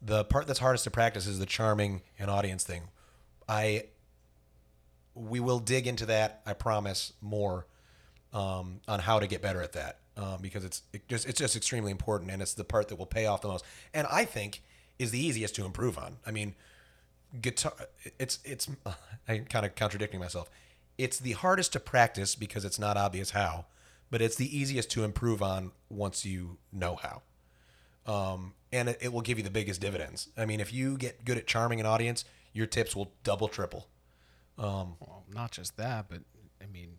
The 0.00 0.24
part 0.24 0.46
that's 0.46 0.58
hardest 0.58 0.84
to 0.84 0.90
practice 0.90 1.26
is 1.26 1.38
the 1.38 1.46
charming 1.46 2.02
and 2.18 2.30
audience 2.30 2.64
thing. 2.64 2.84
I 3.48 3.84
we 5.14 5.40
will 5.40 5.58
dig 5.58 5.86
into 5.86 6.06
that. 6.06 6.40
I 6.46 6.54
promise 6.54 7.12
more 7.20 7.66
um, 8.32 8.80
on 8.88 9.00
how 9.00 9.20
to 9.20 9.26
get 9.26 9.42
better 9.42 9.62
at 9.62 9.72
that. 9.74 9.98
Um, 10.16 10.38
because 10.40 10.64
it's 10.64 10.82
it 10.92 11.06
just 11.08 11.28
it's 11.28 11.38
just 11.38 11.56
extremely 11.56 11.90
important 11.90 12.30
and 12.30 12.40
it's 12.40 12.54
the 12.54 12.64
part 12.64 12.88
that 12.88 12.96
will 12.96 13.06
pay 13.06 13.26
off 13.26 13.42
the 13.42 13.48
most. 13.48 13.64
And 13.92 14.06
I 14.10 14.24
think 14.24 14.62
is 14.98 15.10
the 15.10 15.24
easiest 15.24 15.54
to 15.56 15.64
improve 15.64 15.98
on. 15.98 16.18
I 16.26 16.30
mean, 16.30 16.54
guitar 17.40 17.72
it's 18.18 18.38
it's 18.44 18.68
I'm 19.28 19.44
kind 19.46 19.66
of 19.66 19.74
contradicting 19.74 20.20
myself. 20.20 20.50
It's 20.96 21.18
the 21.18 21.32
hardest 21.32 21.72
to 21.72 21.80
practice 21.80 22.34
because 22.34 22.64
it's 22.64 22.78
not 22.78 22.96
obvious 22.96 23.30
how, 23.30 23.66
but 24.10 24.22
it's 24.22 24.36
the 24.36 24.56
easiest 24.56 24.90
to 24.92 25.02
improve 25.02 25.42
on 25.42 25.72
once 25.88 26.24
you 26.24 26.58
know 26.72 26.96
how. 26.96 27.22
Um, 28.06 28.54
and 28.72 28.90
it, 28.90 28.98
it 29.00 29.12
will 29.12 29.22
give 29.22 29.38
you 29.38 29.44
the 29.44 29.50
biggest 29.50 29.80
dividends. 29.80 30.28
I 30.36 30.44
mean, 30.44 30.60
if 30.60 30.72
you 30.72 30.96
get 30.96 31.24
good 31.24 31.38
at 31.38 31.46
charming 31.46 31.80
an 31.80 31.86
audience, 31.86 32.24
your 32.52 32.66
tips 32.66 32.94
will 32.94 33.12
double, 33.24 33.48
triple. 33.48 33.88
Um, 34.58 34.96
Well, 35.00 35.24
not 35.32 35.50
just 35.50 35.76
that, 35.78 36.06
but 36.08 36.20
I 36.62 36.66
mean, 36.66 36.98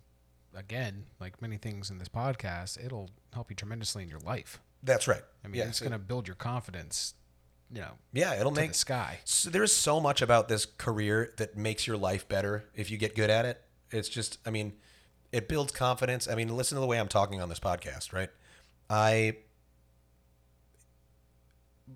again, 0.56 1.06
like 1.20 1.42
many 1.42 1.58
things 1.58 1.90
in 1.90 1.98
this 1.98 2.10
podcast, 2.10 2.84
it'll 2.84 3.10
help 3.34 3.50
you 3.50 3.56
tremendously 3.56 4.04
in 4.04 4.10
your 4.10 4.20
life. 4.20 4.60
that's 4.84 5.08
right. 5.08 5.24
I 5.44 5.48
mean, 5.48 5.62
yeah, 5.62 5.68
it's 5.68 5.80
going 5.80 5.92
to 5.92 5.98
build 6.00 6.28
your 6.28 6.36
confidence, 6.36 7.14
you 7.74 7.82
know, 7.82 7.94
yeah, 8.14 8.40
it'll 8.40 8.52
make 8.52 8.72
the 8.72 8.78
sky. 8.78 9.20
So 9.26 9.50
there's 9.50 9.74
so 9.74 10.00
much 10.00 10.22
about 10.22 10.48
this 10.48 10.66
career 10.66 11.34
that 11.38 11.58
makes 11.58 11.88
your 11.88 11.98
life 11.98 12.28
better 12.28 12.66
if 12.76 12.92
you 12.92 12.98
get 12.98 13.16
good 13.16 13.30
at 13.30 13.46
it. 13.46 13.62
It's 13.92 14.10
just, 14.10 14.38
I 14.46 14.52
mean, 14.52 14.74
it 15.32 15.48
builds 15.48 15.72
confidence. 15.72 16.28
I 16.28 16.36
mean, 16.36 16.56
listen 16.56 16.76
to 16.76 16.80
the 16.80 16.88
way 16.88 17.00
I'm 17.00 17.08
talking 17.08 17.42
on 17.42 17.50
this 17.50 17.60
podcast, 17.60 18.14
right? 18.14 18.30
I 18.90 19.38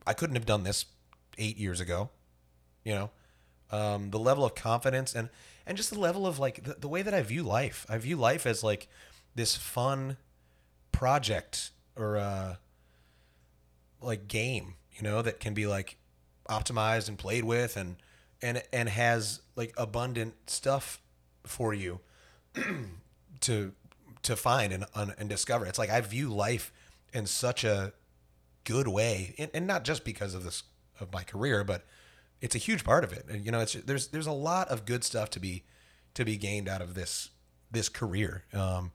I 0.05 0.13
couldn't 0.13 0.35
have 0.35 0.45
done 0.45 0.63
this 0.63 0.85
eight 1.37 1.57
years 1.57 1.79
ago. 1.79 2.09
You 2.83 2.93
know, 2.95 3.11
um, 3.71 4.11
the 4.11 4.19
level 4.19 4.45
of 4.45 4.55
confidence 4.55 5.13
and 5.13 5.29
and 5.65 5.77
just 5.77 5.91
the 5.91 5.99
level 5.99 6.25
of 6.25 6.39
like 6.39 6.63
the, 6.63 6.73
the 6.79 6.87
way 6.87 7.01
that 7.01 7.13
I 7.13 7.21
view 7.21 7.43
life. 7.43 7.85
I 7.87 7.97
view 7.97 8.15
life 8.17 8.45
as 8.45 8.63
like 8.63 8.87
this 9.35 9.55
fun 9.55 10.17
project 10.91 11.71
or 11.95 12.17
uh, 12.17 12.55
like 14.01 14.27
game, 14.27 14.75
you 14.91 15.03
know, 15.03 15.21
that 15.21 15.39
can 15.39 15.53
be 15.53 15.67
like 15.67 15.97
optimized 16.49 17.07
and 17.07 17.17
played 17.17 17.43
with 17.43 17.77
and 17.77 17.97
and 18.41 18.63
and 18.73 18.89
has 18.89 19.41
like 19.55 19.73
abundant 19.77 20.33
stuff 20.49 20.99
for 21.43 21.73
you 21.73 21.99
to 23.41 23.73
to 24.23 24.35
find 24.35 24.73
and 24.73 24.85
and 24.95 25.29
discover. 25.29 25.65
It's 25.65 25.79
like 25.79 25.89
I 25.89 26.01
view 26.01 26.29
life 26.29 26.71
in 27.13 27.25
such 27.25 27.63
a 27.63 27.93
good 28.63 28.87
way, 28.87 29.35
and, 29.37 29.51
and 29.53 29.67
not 29.67 29.83
just 29.83 30.03
because 30.03 30.33
of 30.33 30.43
this 30.43 30.63
of 30.99 31.13
my 31.13 31.23
career, 31.23 31.63
but 31.63 31.85
it's 32.41 32.55
a 32.55 32.59
huge 32.59 32.83
part 32.83 33.03
of 33.03 33.11
it. 33.11 33.25
And 33.29 33.45
you 33.45 33.51
know, 33.51 33.59
it's 33.59 33.73
there's 33.73 34.07
there's 34.07 34.27
a 34.27 34.31
lot 34.31 34.69
of 34.69 34.85
good 34.85 35.03
stuff 35.03 35.29
to 35.31 35.39
be 35.39 35.63
to 36.13 36.25
be 36.25 36.37
gained 36.37 36.67
out 36.67 36.81
of 36.81 36.93
this 36.93 37.29
this 37.71 37.89
career. 37.89 38.43
Um, 38.53 38.91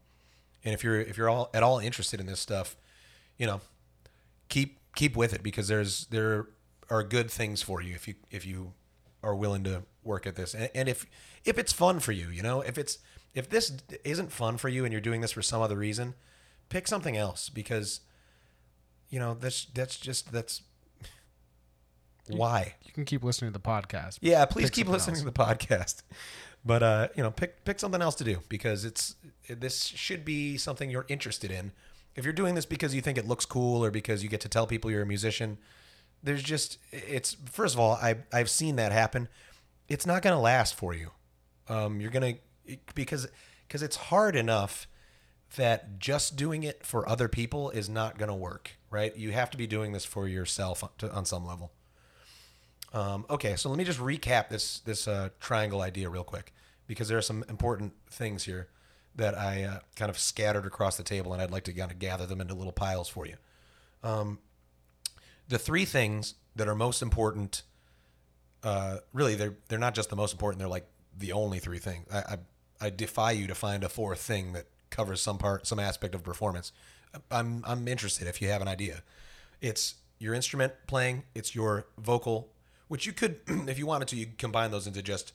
and 0.65 0.75
if 0.75 0.83
you're 0.83 1.01
if 1.01 1.17
you're 1.17 1.29
all 1.29 1.51
at 1.55 1.63
all 1.63 1.79
interested 1.79 2.21
in 2.21 2.27
this 2.27 2.41
stuff, 2.41 2.77
you 3.37 3.47
know, 3.47 3.61
keep 4.49 4.79
keep 4.95 5.17
with 5.17 5.33
it 5.33 5.43
because 5.43 5.69
there's 5.69 6.07
there 6.07 6.47
are 6.91 7.03
good 7.03 7.31
things 7.31 7.63
for 7.63 7.83
you 7.83 7.95
if 7.95 8.07
you 8.07 8.15
if 8.31 8.47
you 8.47 8.73
are 9.23 9.35
willing 9.35 9.65
to 9.65 9.83
work 10.03 10.27
at 10.27 10.37
this 10.37 10.55
and, 10.55 10.71
and 10.75 10.89
if 10.89 11.07
if 11.45 11.59
it's 11.59 11.73
fun 11.73 11.99
for 11.99 12.13
you 12.13 12.29
you 12.29 12.43
know 12.43 12.61
if 12.61 12.77
it's 12.77 12.99
if 13.35 13.49
this 13.49 13.73
isn't 14.05 14.31
fun 14.31 14.57
for 14.57 14.69
you 14.69 14.85
and 14.85 14.93
you're 14.93 15.01
doing 15.01 15.21
this 15.21 15.33
for 15.33 15.43
some 15.43 15.63
other 15.63 15.77
reason 15.77 16.15
pick 16.69 16.87
something 16.87 17.17
else 17.17 17.49
because 17.49 18.01
you 19.09 19.19
know 19.19 19.35
that's 19.35 19.65
that's 19.67 19.97
just 19.99 20.31
that's 20.31 20.63
why 22.29 22.75
You 22.85 22.93
can 22.93 23.05
keep 23.05 23.23
listening 23.25 23.53
to 23.53 23.59
the 23.59 23.63
podcast. 23.65 24.19
yeah 24.21 24.45
please 24.45 24.71
keep 24.71 24.89
listening 24.89 25.17
to 25.17 25.25
the 25.25 25.33
podcast 25.33 26.03
but 26.65 26.83
uh 26.83 27.09
you 27.17 27.23
know 27.23 27.31
pick 27.31 27.65
pick 27.65 27.79
something 27.81 28.01
else 28.03 28.15
to 28.17 28.25
do 28.25 28.39
because 28.49 28.85
it's 28.85 29.17
this 29.49 29.85
should 29.85 30.25
be 30.25 30.57
something 30.57 30.91
you're 30.91 31.07
interested 31.09 31.51
in 31.51 31.73
if 32.17 32.25
you're 32.25 32.33
doing 32.33 32.55
this 32.55 32.65
because 32.67 32.95
you 32.95 33.01
think 33.01 33.19
it 33.19 33.27
looks 33.27 33.45
cool 33.45 33.85
or 33.85 33.91
because 33.91 34.23
you 34.23 34.29
get 34.29 34.41
to 34.41 34.49
tell 34.49 34.67
people 34.67 34.91
you're 34.91 35.03
a 35.03 35.07
musician 35.07 35.59
there's 36.23 36.43
just 36.43 36.79
it's 36.91 37.37
first 37.51 37.75
of 37.75 37.81
all 37.81 37.93
I 38.01 38.17
I've 38.33 38.49
seen 38.49 38.77
that 38.77 38.93
happen. 38.93 39.29
It's 39.89 40.07
not 40.07 40.23
going 40.23 40.35
to 40.35 40.41
last 40.41 40.75
for 40.75 40.95
you. 40.95 41.11
Um, 41.69 42.01
you're 42.01 42.11
going 42.11 42.39
to 42.67 42.77
because 42.95 43.29
because 43.69 43.83
it's 43.83 43.97
hard 43.97 44.35
enough 44.35 44.89
that 45.57 45.99
just 45.99 46.35
doing 46.37 46.63
it 46.63 46.85
for 46.87 47.07
other 47.07 47.29
people 47.29 47.69
is 47.69 47.91
not 47.91 48.17
going 48.17 48.31
to 48.31 48.35
work, 48.35 48.71
right? 48.91 49.15
You 49.15 49.33
have 49.33 49.51
to 49.51 49.59
be 49.59 49.67
doing 49.67 49.93
this 49.93 50.07
for 50.07 50.27
yourself 50.27 50.83
to, 50.99 51.13
on 51.13 51.27
some 51.27 51.47
level. 51.47 51.73
Um, 52.95 53.27
okay, 53.29 53.57
so 53.57 53.69
let 53.69 53.77
me 53.77 53.85
just 53.85 53.99
recap 53.99 54.49
this 54.49 54.79
this 54.81 55.09
uh, 55.09 55.31
triangle 55.41 55.83
idea 55.83 56.09
real 56.09 56.25
quick 56.25 56.55
because 56.87 57.09
there 57.09 57.19
are 57.19 57.23
some 57.23 57.45
important 57.49 57.93
things 58.09 58.45
here 58.45 58.69
that 59.17 59.37
I 59.37 59.65
uh, 59.65 59.79
kind 59.97 60.11
of 60.11 60.19
scattered 60.19 60.65
across 60.65 60.97
the 60.97 61.03
table, 61.03 61.33
and 61.33 61.43
I'd 61.43 61.51
like 61.51 61.65
to 61.65 61.73
kind 61.73 61.91
of 61.91 61.99
gather 61.99 62.25
them 62.25 62.41
into 62.41 62.55
little 62.55 62.73
piles 62.73 63.09
for 63.09 63.27
you. 63.27 63.35
Um, 64.05 64.39
the 65.49 65.59
three 65.59 65.85
things 65.85 66.35
that 66.55 66.69
are 66.69 66.75
most 66.77 67.03
important 67.03 67.63
uh, 68.63 68.99
really 69.13 69.35
they're 69.35 69.55
they're 69.69 69.79
not 69.79 69.95
just 69.95 70.09
the 70.09 70.17
most 70.17 70.33
important 70.33 70.59
they're 70.59 70.69
like 70.69 70.87
the 71.19 71.33
only 71.33 71.59
three 71.59 71.79
things. 71.79 72.07
I, 72.13 72.19
I 72.19 72.39
i 72.81 72.91
defy 72.91 73.31
you 73.33 73.47
to 73.47 73.55
find 73.55 73.85
a 73.85 73.89
fourth 73.89 74.21
thing 74.21 74.53
that 74.53 74.67
covers 74.91 75.21
some 75.21 75.39
part 75.39 75.67
some 75.67 75.79
aspect 75.79 76.15
of 76.15 76.23
performance. 76.23 76.73
I'm 77.31 77.63
i'm 77.67 77.87
interested 77.89 78.29
if 78.29 78.41
you 78.41 78.49
have 78.49 78.63
an 78.63 78.69
idea. 78.69 79.03
It's 79.61 79.97
your 80.19 80.33
instrument 80.33 80.73
playing 80.87 81.25
it's 81.35 81.55
your 81.55 81.87
vocal 81.99 82.54
which 82.89 83.07
you 83.07 83.13
could 83.13 83.41
if 83.47 83.79
you 83.79 83.87
wanted 83.87 84.09
to 84.09 84.17
you 84.17 84.27
combine 84.39 84.71
those 84.71 84.87
into 84.87 85.03
just 85.03 85.33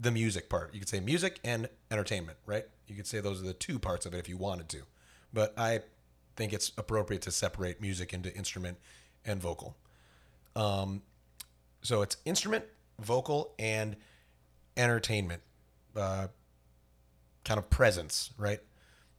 the 0.00 0.10
music 0.10 0.48
part 0.48 0.72
you 0.72 0.80
could 0.80 0.88
say 0.88 1.00
music 1.00 1.40
and 1.44 1.68
entertainment 1.90 2.38
right 2.46 2.66
you 2.86 2.94
could 2.94 3.06
say 3.06 3.20
those 3.20 3.42
are 3.42 3.46
the 3.46 3.52
two 3.52 3.78
parts 3.78 4.06
of 4.06 4.14
it 4.14 4.18
if 4.18 4.28
you 4.28 4.36
wanted 4.36 4.68
to 4.68 4.82
but 5.32 5.52
i 5.58 5.80
think 6.36 6.52
it's 6.52 6.72
appropriate 6.78 7.22
to 7.22 7.30
separate 7.30 7.80
music 7.80 8.14
into 8.14 8.34
instrument 8.34 8.78
and 9.24 9.40
vocal. 9.40 9.76
Um, 10.56 11.02
so 11.82 12.02
it's 12.02 12.16
instrument, 12.24 12.64
vocal, 12.98 13.54
and 13.58 13.96
entertainment, 14.76 15.42
uh, 15.96 16.28
kind 17.44 17.58
of 17.58 17.70
presence, 17.70 18.30
right? 18.38 18.60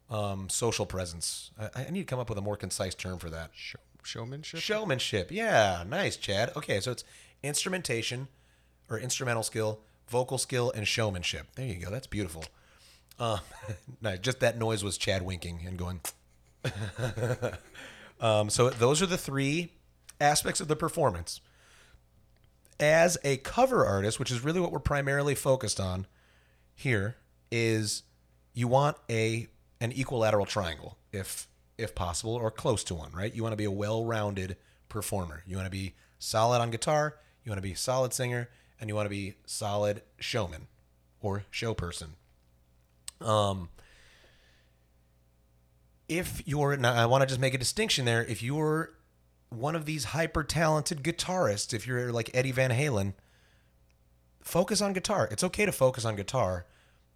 Um, 0.09 0.49
social 0.49 0.85
presence. 0.85 1.51
I, 1.59 1.85
I 1.87 1.89
need 1.91 2.01
to 2.01 2.05
come 2.05 2.19
up 2.19 2.29
with 2.29 2.37
a 2.37 2.41
more 2.41 2.57
concise 2.57 2.95
term 2.95 3.19
for 3.19 3.29
that. 3.29 3.51
Show, 3.53 3.79
showmanship. 4.03 4.59
Showmanship. 4.59 5.31
Yeah, 5.31 5.83
nice, 5.87 6.17
Chad. 6.17 6.51
Okay, 6.55 6.79
so 6.79 6.91
it's 6.91 7.03
instrumentation 7.43 8.27
or 8.89 8.99
instrumental 8.99 9.43
skill, 9.43 9.79
vocal 10.07 10.37
skill, 10.37 10.71
and 10.75 10.87
showmanship. 10.87 11.47
There 11.55 11.65
you 11.65 11.75
go. 11.75 11.89
That's 11.89 12.07
beautiful. 12.07 12.43
Uh, 13.19 13.39
nice. 14.01 14.19
Just 14.19 14.39
that 14.39 14.57
noise 14.57 14.83
was 14.83 14.97
Chad 14.97 15.21
winking 15.21 15.61
and 15.65 15.77
going. 15.77 16.01
um, 18.21 18.49
so 18.49 18.69
those 18.69 19.01
are 19.01 19.05
the 19.05 19.17
three 19.17 19.71
aspects 20.19 20.61
of 20.61 20.67
the 20.67 20.75
performance. 20.75 21.41
As 22.79 23.17
a 23.23 23.37
cover 23.37 23.85
artist, 23.85 24.19
which 24.19 24.31
is 24.31 24.43
really 24.43 24.59
what 24.59 24.71
we're 24.71 24.79
primarily 24.79 25.35
focused 25.35 25.79
on 25.79 26.07
here, 26.73 27.15
is 27.51 28.03
you 28.53 28.67
want 28.67 28.97
a 29.09 29.47
an 29.79 29.91
equilateral 29.91 30.45
triangle, 30.45 30.97
if 31.11 31.47
if 31.77 31.95
possible, 31.95 32.33
or 32.33 32.51
close 32.51 32.83
to 32.85 32.95
one, 32.95 33.11
right? 33.11 33.33
You 33.33 33.43
want 33.43 33.53
to 33.53 33.57
be 33.57 33.65
a 33.65 33.71
well-rounded 33.71 34.57
performer. 34.89 35.43
You 35.47 35.55
want 35.55 35.65
to 35.65 35.71
be 35.71 35.95
solid 36.19 36.59
on 36.59 36.69
guitar, 36.69 37.17
you 37.43 37.49
want 37.49 37.57
to 37.57 37.67
be 37.67 37.73
a 37.73 37.77
solid 37.77 38.13
singer, 38.13 38.49
and 38.79 38.89
you 38.89 38.95
want 38.95 39.05
to 39.05 39.09
be 39.09 39.35
solid 39.45 40.01
showman 40.19 40.67
or 41.21 41.43
show 41.51 41.73
person. 41.73 42.15
Um, 43.19 43.69
if 46.09 46.41
you're 46.45 46.75
now 46.77 46.93
I 46.93 47.05
want 47.05 47.21
to 47.21 47.27
just 47.27 47.39
make 47.39 47.53
a 47.53 47.57
distinction 47.57 48.05
there. 48.05 48.25
If 48.25 48.43
you're 48.43 48.93
one 49.49 49.75
of 49.75 49.85
these 49.85 50.05
hyper 50.05 50.43
talented 50.43 51.03
guitarists, 51.03 51.73
if 51.73 51.85
you're 51.85 52.11
like 52.11 52.31
Eddie 52.33 52.51
Van 52.51 52.71
Halen, 52.71 53.13
focus 54.41 54.81
on 54.81 54.93
guitar. 54.93 55.27
It's 55.31 55.43
okay 55.43 55.65
to 55.65 55.71
focus 55.71 56.05
on 56.05 56.15
guitar, 56.15 56.65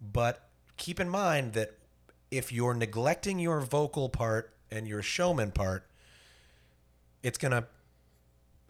but 0.00 0.48
keep 0.76 1.00
in 1.00 1.08
mind 1.08 1.54
that 1.54 1.78
if 2.30 2.52
you're 2.52 2.74
neglecting 2.74 3.38
your 3.38 3.60
vocal 3.60 4.08
part 4.08 4.52
and 4.70 4.86
your 4.86 5.02
showman 5.02 5.50
part, 5.50 5.88
it's 7.22 7.38
going 7.38 7.52
to 7.52 7.66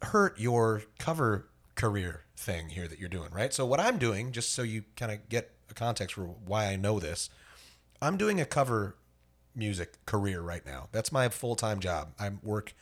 hurt 0.02 0.38
your 0.38 0.82
cover 0.98 1.48
career 1.74 2.24
thing 2.37 2.70
here 2.70 2.88
that 2.88 2.98
you're 2.98 3.09
doing, 3.09 3.30
right? 3.32 3.52
So 3.52 3.64
what 3.66 3.80
I'm 3.80 3.98
doing, 3.98 4.32
just 4.32 4.52
so 4.52 4.62
you 4.62 4.85
kind 4.96 5.12
of 5.12 5.28
get 5.28 5.52
a 5.70 5.74
context 5.74 6.14
for 6.14 6.22
why 6.22 6.66
I 6.66 6.76
know 6.76 6.98
this, 6.98 7.30
I'm 8.00 8.16
doing 8.16 8.40
a 8.40 8.44
cover 8.44 8.96
music 9.54 10.04
career 10.04 10.40
right 10.40 10.64
now. 10.66 10.88
That's 10.92 11.11
my 11.11 11.28
full-time 11.28 11.80
job. 11.80 12.12
I 12.18 12.30
work 12.42 12.74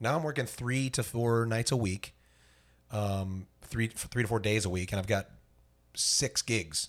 now 0.00 0.16
I'm 0.16 0.24
working 0.24 0.46
3 0.46 0.90
to 0.90 1.02
4 1.02 1.46
nights 1.46 1.70
a 1.70 1.76
week. 1.76 2.14
Um 2.90 3.46
3 3.62 3.88
3 3.88 4.22
to 4.22 4.28
4 4.28 4.40
days 4.40 4.64
a 4.64 4.70
week 4.70 4.92
and 4.92 4.98
I've 4.98 5.06
got 5.06 5.28
6 5.94 6.42
gigs. 6.42 6.88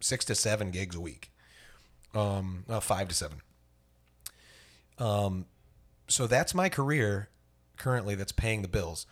6 0.00 0.24
to 0.26 0.34
7 0.34 0.70
gigs 0.70 0.96
a 0.96 1.00
week. 1.00 1.30
Um 2.14 2.64
5 2.68 3.08
to 3.08 3.14
7. 3.14 3.38
Um 4.98 5.46
so 6.08 6.26
that's 6.26 6.54
my 6.54 6.68
career 6.68 7.28
currently 7.76 8.14
that's 8.14 8.32
paying 8.32 8.62
the 8.62 8.68
bills. 8.68 9.06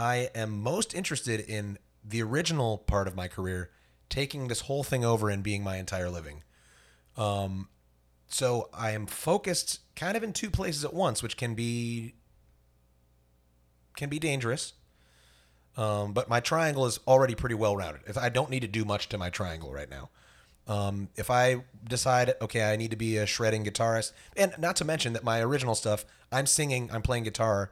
I 0.00 0.30
am 0.34 0.62
most 0.62 0.94
interested 0.94 1.40
in 1.40 1.76
the 2.02 2.22
original 2.22 2.78
part 2.78 3.06
of 3.06 3.14
my 3.14 3.28
career, 3.28 3.70
taking 4.08 4.48
this 4.48 4.60
whole 4.60 4.82
thing 4.82 5.04
over 5.04 5.28
and 5.28 5.42
being 5.42 5.62
my 5.62 5.76
entire 5.76 6.08
living. 6.08 6.42
Um, 7.18 7.68
so 8.26 8.70
I 8.72 8.92
am 8.92 9.04
focused 9.04 9.80
kind 9.96 10.16
of 10.16 10.22
in 10.22 10.32
two 10.32 10.48
places 10.48 10.86
at 10.86 10.94
once, 10.94 11.22
which 11.22 11.36
can 11.36 11.54
be 11.54 12.14
can 13.94 14.08
be 14.08 14.18
dangerous. 14.18 14.72
Um, 15.76 16.14
but 16.14 16.30
my 16.30 16.40
triangle 16.40 16.86
is 16.86 16.98
already 17.06 17.34
pretty 17.34 17.54
well 17.54 17.76
rounded. 17.76 18.00
If 18.06 18.16
I 18.16 18.30
don't 18.30 18.48
need 18.48 18.60
to 18.60 18.68
do 18.68 18.86
much 18.86 19.10
to 19.10 19.18
my 19.18 19.28
triangle 19.28 19.70
right 19.70 19.90
now. 19.90 20.08
Um, 20.66 21.10
if 21.16 21.30
I 21.30 21.64
decide, 21.86 22.32
okay, 22.40 22.72
I 22.72 22.76
need 22.76 22.90
to 22.92 22.96
be 22.96 23.18
a 23.18 23.26
shredding 23.26 23.64
guitarist, 23.66 24.12
and 24.34 24.54
not 24.58 24.76
to 24.76 24.84
mention 24.84 25.12
that 25.12 25.24
my 25.24 25.40
original 25.40 25.74
stuff, 25.74 26.06
I'm 26.32 26.46
singing, 26.46 26.88
I'm 26.90 27.02
playing 27.02 27.24
guitar, 27.24 27.70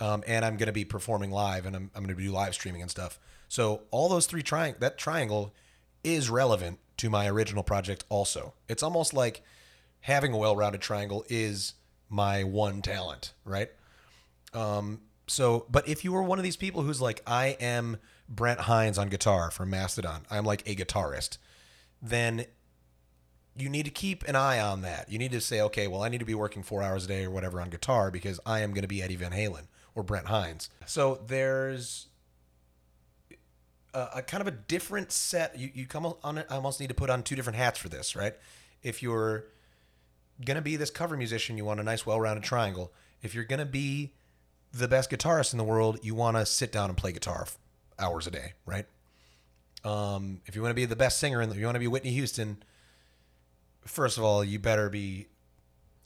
um, 0.00 0.24
and 0.26 0.44
I'm 0.44 0.56
going 0.56 0.66
to 0.66 0.72
be 0.72 0.84
performing 0.84 1.30
live, 1.30 1.66
and 1.66 1.76
I'm, 1.76 1.90
I'm 1.94 2.02
going 2.04 2.16
to 2.16 2.20
do 2.20 2.32
live 2.32 2.54
streaming 2.54 2.82
and 2.82 2.90
stuff. 2.90 3.18
So 3.48 3.82
all 3.90 4.08
those 4.08 4.26
three 4.26 4.42
triang 4.42 4.78
that 4.80 4.96
triangle 4.98 5.54
is 6.02 6.30
relevant 6.30 6.78
to 6.98 7.10
my 7.10 7.28
original 7.28 7.62
project. 7.62 8.04
Also, 8.08 8.54
it's 8.68 8.82
almost 8.82 9.12
like 9.12 9.42
having 10.00 10.32
a 10.32 10.36
well-rounded 10.36 10.80
triangle 10.80 11.24
is 11.28 11.74
my 12.08 12.44
one 12.44 12.82
talent, 12.82 13.34
right? 13.44 13.70
Um, 14.54 15.00
so, 15.26 15.66
but 15.70 15.86
if 15.88 16.04
you 16.04 16.12
were 16.12 16.22
one 16.22 16.38
of 16.38 16.42
these 16.42 16.56
people 16.56 16.82
who's 16.82 17.00
like, 17.00 17.22
I 17.26 17.56
am 17.60 17.98
Brent 18.28 18.60
Hinds 18.60 18.98
on 18.98 19.08
guitar 19.08 19.50
from 19.50 19.70
Mastodon, 19.70 20.22
I'm 20.30 20.44
like 20.44 20.66
a 20.68 20.74
guitarist, 20.74 21.38
then 22.00 22.46
you 23.56 23.68
need 23.68 23.84
to 23.84 23.90
keep 23.90 24.26
an 24.26 24.36
eye 24.36 24.60
on 24.60 24.82
that. 24.82 25.10
You 25.10 25.18
need 25.18 25.32
to 25.32 25.40
say, 25.40 25.60
okay, 25.60 25.86
well, 25.86 26.02
I 26.02 26.08
need 26.08 26.18
to 26.18 26.24
be 26.24 26.34
working 26.34 26.62
four 26.62 26.82
hours 26.82 27.04
a 27.04 27.08
day 27.08 27.24
or 27.24 27.30
whatever 27.30 27.60
on 27.60 27.68
guitar 27.68 28.10
because 28.10 28.40
I 28.46 28.60
am 28.60 28.70
going 28.70 28.82
to 28.82 28.88
be 28.88 29.02
Eddie 29.02 29.16
Van 29.16 29.32
Halen 29.32 29.66
or 29.94 30.02
Brent 30.02 30.26
Hinds. 30.26 30.70
So 30.86 31.20
there's 31.26 32.08
a, 33.94 34.08
a 34.16 34.22
kind 34.22 34.40
of 34.40 34.46
a 34.46 34.52
different 34.52 35.12
set. 35.12 35.58
You, 35.58 35.70
you 35.72 35.86
come 35.86 36.06
on, 36.06 36.38
I 36.38 36.44
almost 36.54 36.80
need 36.80 36.88
to 36.88 36.94
put 36.94 37.10
on 37.10 37.22
two 37.22 37.36
different 37.36 37.56
hats 37.56 37.78
for 37.78 37.88
this, 37.88 38.14
right? 38.14 38.34
If 38.82 39.02
you're 39.02 39.46
going 40.44 40.56
to 40.56 40.62
be 40.62 40.76
this 40.76 40.90
cover 40.90 41.16
musician, 41.16 41.56
you 41.56 41.64
want 41.64 41.80
a 41.80 41.82
nice, 41.82 42.06
well 42.06 42.20
rounded 42.20 42.44
triangle. 42.44 42.92
If 43.22 43.34
you're 43.34 43.44
going 43.44 43.60
to 43.60 43.66
be 43.66 44.12
the 44.72 44.88
best 44.88 45.10
guitarist 45.10 45.52
in 45.52 45.58
the 45.58 45.64
world, 45.64 45.98
you 46.02 46.14
want 46.14 46.36
to 46.36 46.46
sit 46.46 46.72
down 46.72 46.88
and 46.88 46.96
play 46.96 47.12
guitar 47.12 47.46
hours 47.98 48.26
a 48.26 48.30
day, 48.30 48.54
right? 48.64 48.86
Um, 49.84 50.40
if 50.46 50.54
you 50.54 50.62
want 50.62 50.70
to 50.70 50.76
be 50.76 50.84
the 50.84 50.96
best 50.96 51.18
singer 51.18 51.40
and 51.40 51.54
you 51.54 51.64
want 51.64 51.74
to 51.74 51.80
be 51.80 51.86
Whitney 51.86 52.12
Houston, 52.12 52.62
first 53.84 54.18
of 54.18 54.24
all, 54.24 54.44
you 54.44 54.58
better 54.58 54.88
be. 54.88 55.26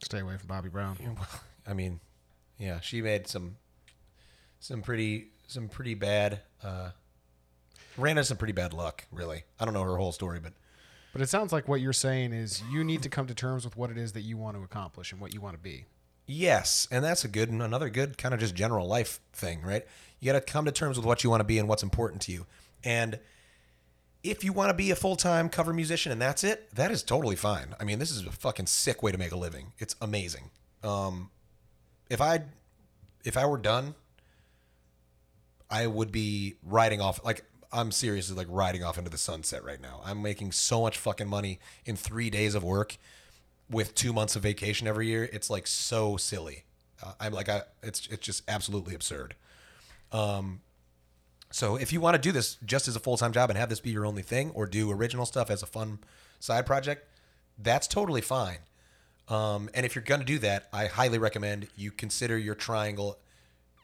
Stay 0.03 0.21
away 0.21 0.37
from 0.37 0.49
Bobby 0.49 0.69
Brown. 0.69 0.99
I 1.67 1.73
mean, 1.73 2.01
yeah, 2.59 2.81
she 2.81 3.01
made 3.01 3.27
some 3.27 3.57
some 4.65 4.81
pretty 4.81 5.27
some 5.47 5.69
pretty 5.69 5.93
bad 5.93 6.41
uh, 6.63 6.89
ran 7.99 8.13
into 8.13 8.25
some 8.25 8.39
pretty 8.39 8.55
bad 8.55 8.73
luck. 8.73 9.05
Really, 9.13 9.45
I 9.61 9.67
don't 9.67 9.75
know 9.75 9.83
her 9.83 9.99
whole 9.99 10.13
story, 10.13 10.41
but 10.41 10.55
But 11.13 11.21
it 11.21 11.29
sounds 11.29 11.53
like 11.53 11.69
what 11.69 11.83
you're 11.83 11.93
saying 11.93 12.33
is 12.33 12.63
you 12.73 12.83
need 12.83 13.03
to 13.03 13.11
come 13.11 13.27
to 13.27 13.35
terms 13.35 13.67
with 13.67 13.77
what 13.77 13.91
it 13.91 13.99
is 13.99 14.13
that 14.13 14.23
you 14.23 14.39
want 14.39 14.57
to 14.57 14.63
accomplish 14.63 15.13
and 15.13 15.21
what 15.21 15.35
you 15.35 15.41
want 15.43 15.55
to 15.55 15.63
be. 15.63 15.85
Yes, 16.27 16.89
and 16.91 17.05
that's 17.05 17.25
a 17.25 17.29
good 17.29 17.51
another 17.51 17.91
good 17.91 18.17
kind 18.17 18.33
of 18.33 18.41
just 18.41 18.55
general 18.55 18.87
life 18.87 19.21
thing, 19.35 19.61
right? 19.61 19.87
You 20.21 20.33
got 20.33 20.39
to 20.39 20.53
come 20.53 20.65
to 20.65 20.73
terms 20.73 20.97
with 20.97 21.05
what 21.05 21.23
you 21.23 21.29
want 21.29 21.41
to 21.41 21.45
be 21.45 21.59
and 21.59 21.69
what's 21.69 21.83
important 21.83 22.23
to 22.23 22.33
you. 22.33 22.47
And 22.83 23.21
if 24.23 24.43
you 24.43 24.55
want 24.55 24.71
to 24.71 24.75
be 24.75 24.91
a 24.91 24.97
full-time 24.97 25.51
cover 25.51 25.75
musician 25.75 26.11
and 26.11 26.23
that's 26.23 26.43
it, 26.43 26.75
that 26.75 26.91
is 26.91 27.03
totally 27.03 27.37
fine. 27.37 27.75
I 27.79 27.85
mean, 27.85 27.99
this 27.99 28.11
is 28.11 28.25
a 28.25 28.33
fucking 28.33 28.67
sick 28.67 29.03
way 29.03 29.13
to 29.13 29.19
make 29.19 29.33
a 29.33 29.37
living. 29.37 29.75
It's 29.79 29.95
amazing. 30.01 30.51
Um, 30.83 31.31
if 32.09 32.23
I 32.23 32.45
if 33.25 33.37
I 33.37 33.45
were 33.45 33.59
done, 33.59 33.95
I 35.75 35.89
would 35.89 36.13
be 36.13 36.55
riding 36.63 37.01
off 37.01 37.25
like 37.25 37.45
I'm 37.73 37.91
seriously 37.91 38.37
like 38.37 38.47
riding 38.49 38.85
off 38.85 38.97
into 38.97 39.11
the 39.11 39.19
sunset 39.19 39.65
right 39.65 39.81
now. 39.81 40.01
I'm 40.05 40.23
making 40.23 40.53
so 40.53 40.83
much 40.83 40.97
fucking 40.99 41.29
money 41.29 41.59
in 41.85 41.97
3 41.97 42.31
days 42.31 42.55
of 42.55 42.63
work 42.63 42.97
with 43.69 43.97
2 43.97 44.13
months 44.13 44.37
of 44.37 44.43
vacation 44.43 44.87
every 44.87 45.09
year. 45.09 45.29
It's 45.33 45.51
like 45.51 45.67
so 45.67 46.17
silly. 46.17 46.63
Uh, 47.03 47.13
I'm 47.19 47.33
like 47.33 47.49
I 47.49 47.63
it's 47.83 48.07
it's 48.07 48.25
just 48.25 48.45
absolutely 48.47 48.95
absurd. 48.95 49.35
Um 50.13 50.61
so 51.51 51.75
if 51.75 51.93
you 51.93 52.01
want 52.01 52.15
to 52.15 52.21
do 52.21 52.31
this 52.31 52.57
just 52.65 52.87
as 52.87 52.95
a 52.95 53.01
full 53.01 53.17
time 53.17 53.33
job 53.33 53.51
and 53.51 53.59
have 53.59 53.69
this 53.69 53.81
be 53.81 53.91
your 53.91 54.07
only 54.07 54.23
thing, 54.23 54.53
or 54.55 54.67
do 54.67 54.93
original 54.93 55.27
stuff 55.27 55.51
as 55.51 55.63
a 55.63 55.67
fun 55.67 55.99
side 56.39 56.67
project, 56.67 57.09
that's 57.59 57.89
totally 57.89 58.21
fine. 58.21 58.59
Um, 59.29 59.71
and 59.73 59.87
if 59.87 59.95
you're 59.95 60.05
going 60.05 60.21
to 60.21 60.27
do 60.27 60.39
that, 60.41 60.69
I 60.73 60.87
highly 60.87 61.19
recommend 61.19 61.69
you 61.77 61.91
consider 61.91 62.37
your 62.37 62.55
triangle 62.55 63.19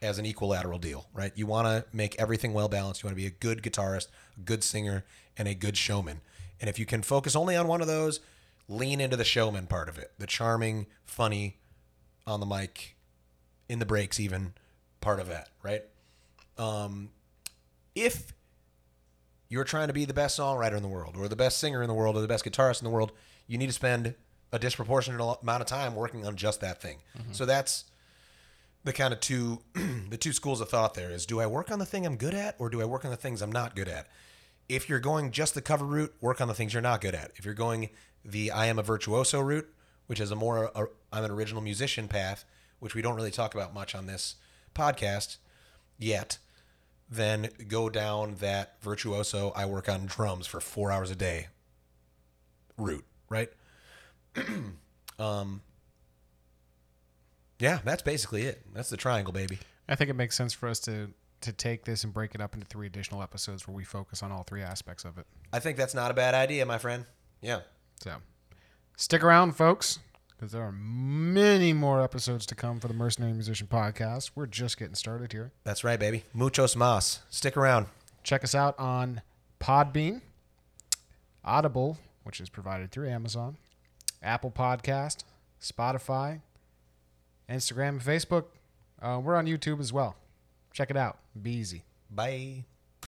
as 0.03 0.19
an 0.19 0.25
equilateral 0.25 0.79
deal, 0.79 1.07
right? 1.13 1.33
You 1.35 1.47
want 1.47 1.67
to 1.67 1.85
make 1.95 2.17
everything 2.19 2.53
well 2.55 2.69
balanced. 2.69 3.03
You 3.03 3.09
want 3.09 3.17
to 3.17 3.23
be 3.23 3.27
a 3.27 3.31
good 3.31 3.63
guitarist, 3.63 4.09
a 4.37 4.41
good 4.41 4.65
singer, 4.65 5.05
and 5.37 5.47
a 5.47 5.55
good 5.55 5.77
showman. 5.77 6.21
And 6.61 6.69
if 6.71 6.79
you 6.79 6.87
can 6.87 7.03
focus 7.03 7.37
only 7.37 7.57
on 7.57 7.67
one 7.69 7.81
of 7.81 7.87
those, 7.87 8.21
lean 8.69 9.01
into 9.01 9.17
the 9.17 9.25
showman 9.25 9.67
part 9.67 9.89
of 9.89 9.99
it, 9.99 10.13
the 10.19 10.27
charming, 10.27 10.87
funny, 11.05 11.59
on 12.27 12.41
the 12.41 12.47
mic, 12.47 12.97
in 13.69 13.79
the 13.79 13.87
breaks, 13.87 14.19
even 14.21 14.55
part 15.01 15.21
of 15.21 15.29
that, 15.29 15.49
right? 15.63 15.83
Um, 16.57 17.11
if 17.95 18.33
you're 19.49 19.65
trying 19.65 19.89
to 19.89 19.95
be 19.95 20.05
the 20.05 20.15
best 20.15 20.39
songwriter 20.39 20.77
in 20.77 20.83
the 20.83 20.89
world 20.89 21.17
or 21.19 21.27
the 21.29 21.37
best 21.37 21.59
singer 21.59 21.83
in 21.83 21.89
the 21.89 21.95
world 21.95 22.17
or 22.17 22.21
the 22.21 22.29
best 22.29 22.45
guitarist 22.45 22.81
in 22.81 22.85
the 22.85 22.91
world, 22.91 23.13
you 23.47 23.59
need 23.59 23.67
to 23.67 23.73
spend 23.73 24.15
a 24.53 24.59
disproportionate 24.59 25.21
amount 25.43 25.61
of 25.61 25.67
time 25.67 25.95
working 25.95 26.25
on 26.27 26.37
just 26.37 26.61
that 26.61 26.81
thing. 26.81 26.99
So 27.33 27.45
that's 27.47 27.85
the 28.85 28.93
kind 28.93 29.13
of 29.13 29.21
two 29.21 29.61
the 30.09 30.17
two 30.17 30.33
schools 30.33 30.61
of 30.61 30.69
thought 30.69 30.95
there 30.95 31.11
is 31.11 31.27
do 31.27 31.41
I 31.41 31.47
work 31.47 31.71
on 31.71 31.79
the 31.79 31.87
thing 31.87 32.07
I'm 32.07 32.17
good 32.17 32.35
at 32.35 32.57
or 32.59 32.71
do 32.71 32.81
I 32.81 32.85
work 32.85 33.05
on 33.05 33.11
the 33.11 33.17
things 33.17 33.43
I'm 33.43 33.53
not 33.53 33.77
good 33.77 33.89
at? 33.89 34.09
If 34.69 34.89
you're 34.89 35.01
going 35.01 35.33
just 35.33 35.55
the 35.55 35.63
cover 35.63 35.85
route, 35.85 36.15
work 36.21 36.41
on 36.41 36.49
the 36.49 36.55
things 36.55 36.73
you're 36.73 36.83
not 36.83 37.01
good 37.01 37.15
at. 37.15 37.33
If 37.37 37.45
you're 37.45 37.55
going 37.55 37.91
the 38.25 38.51
I 38.51 38.67
am 38.67 38.79
a 38.79 38.83
virtuoso 38.83 39.41
route, 39.41 39.69
which 40.07 40.21
is 40.21 40.31
a 40.31 40.37
more 40.37 40.71
I'm 41.13 41.25
an 41.25 41.31
original 41.31 41.63
musician 41.63 42.09
path, 42.09 42.45
which 42.79 42.95
we 42.95 43.03
don't 43.03 43.17
really 43.17 43.31
talk 43.31 43.55
about 43.55 43.75
much 43.75 43.95
on 43.95 44.07
this 44.07 44.37
podcast 44.75 45.37
yet, 45.99 46.39
then 47.11 47.49
go 47.69 47.91
down 47.91 48.37
that 48.37 48.77
virtuoso 48.81 49.53
I 49.55 49.67
work 49.67 49.89
on 49.89 50.07
drums 50.07 50.47
for 50.47 50.61
4 50.61 50.91
hours 50.91 51.11
a 51.11 51.17
day 51.17 51.49
route, 52.79 53.05
right? 53.29 53.51
um 55.19 55.61
yeah, 57.61 57.79
that's 57.85 58.03
basically 58.03 58.43
it. 58.43 58.63
That's 58.75 58.91
the 58.91 58.97
triangle, 58.97 59.33
baby. 59.33 59.59
I 59.89 59.95
think 59.95 60.11
it 60.11 60.15
makes 60.15 60.37
sense 60.37 60.53
for 60.53 60.69
us 60.69 60.81
to 60.81 61.11
to 61.43 61.53
take 61.53 61.85
this 61.85 62.05
and 62.05 62.13
break 62.13 62.35
it 62.35 62.41
up 62.41 62.55
into 62.55 62.67
three 62.67 62.87
additional 62.87 63.23
episodes 63.23 63.67
where 63.67 63.75
we 63.75 63.85
focus 63.85 64.23
on 64.23 64.31
all 64.31 64.43
three 64.43 64.63
aspects 64.63 65.05
of 65.05 65.17
it. 65.17 65.27
I 65.53 65.59
think 65.59 65.79
that's 65.79 65.95
not 65.95 66.11
a 66.11 66.15
bad 66.15 66.35
idea, 66.35 66.67
my 66.67 66.77
friend. 66.79 67.07
Yeah. 67.41 67.61
So 68.03 68.17
stick 68.97 69.25
around, 69.25 69.57
folks, 69.57 70.01
because 70.37 70.53
there 70.53 70.63
are 70.63 70.73
many 70.73 71.73
more 71.73 72.03
episodes 72.03 72.45
to 72.47 72.55
come 72.55 72.79
for 72.79 72.89
the 72.89 72.95
Mercenary 72.95 73.33
Musician 73.33 73.69
Podcast. 73.69 74.33
We're 74.35 74.47
just 74.47 74.79
getting 74.79 74.95
started 74.95 75.33
here. 75.33 75.53
That's 75.65 75.83
right, 75.83 75.99
baby. 75.99 76.25
Muchos 76.35 76.75
más. 76.75 77.21
Stick 77.31 77.57
around. 77.57 77.87
Check 78.23 78.45
us 78.45 78.55
out 78.55 78.79
on 78.79 79.23
Podbean, 79.61 80.21
Audible, 81.43 81.97
which 82.23 82.41
is 82.41 82.51
provided 82.51 82.91
through 82.91 83.09
Amazon, 83.09 83.57
Apple 84.23 84.51
Podcast, 84.51 85.25
Spotify, 85.61 86.43
Instagram, 87.51 88.03
Facebook. 88.03 88.45
Uh, 89.01 89.21
we're 89.23 89.37
on 89.37 89.47
YouTube 89.47 89.81
as 89.81 89.93
well. 89.93 90.17
Check 90.73 90.91
it 90.91 90.97
out. 90.97 91.19
Be 91.41 91.53
easy. 91.53 91.85
Bye. 92.11 92.65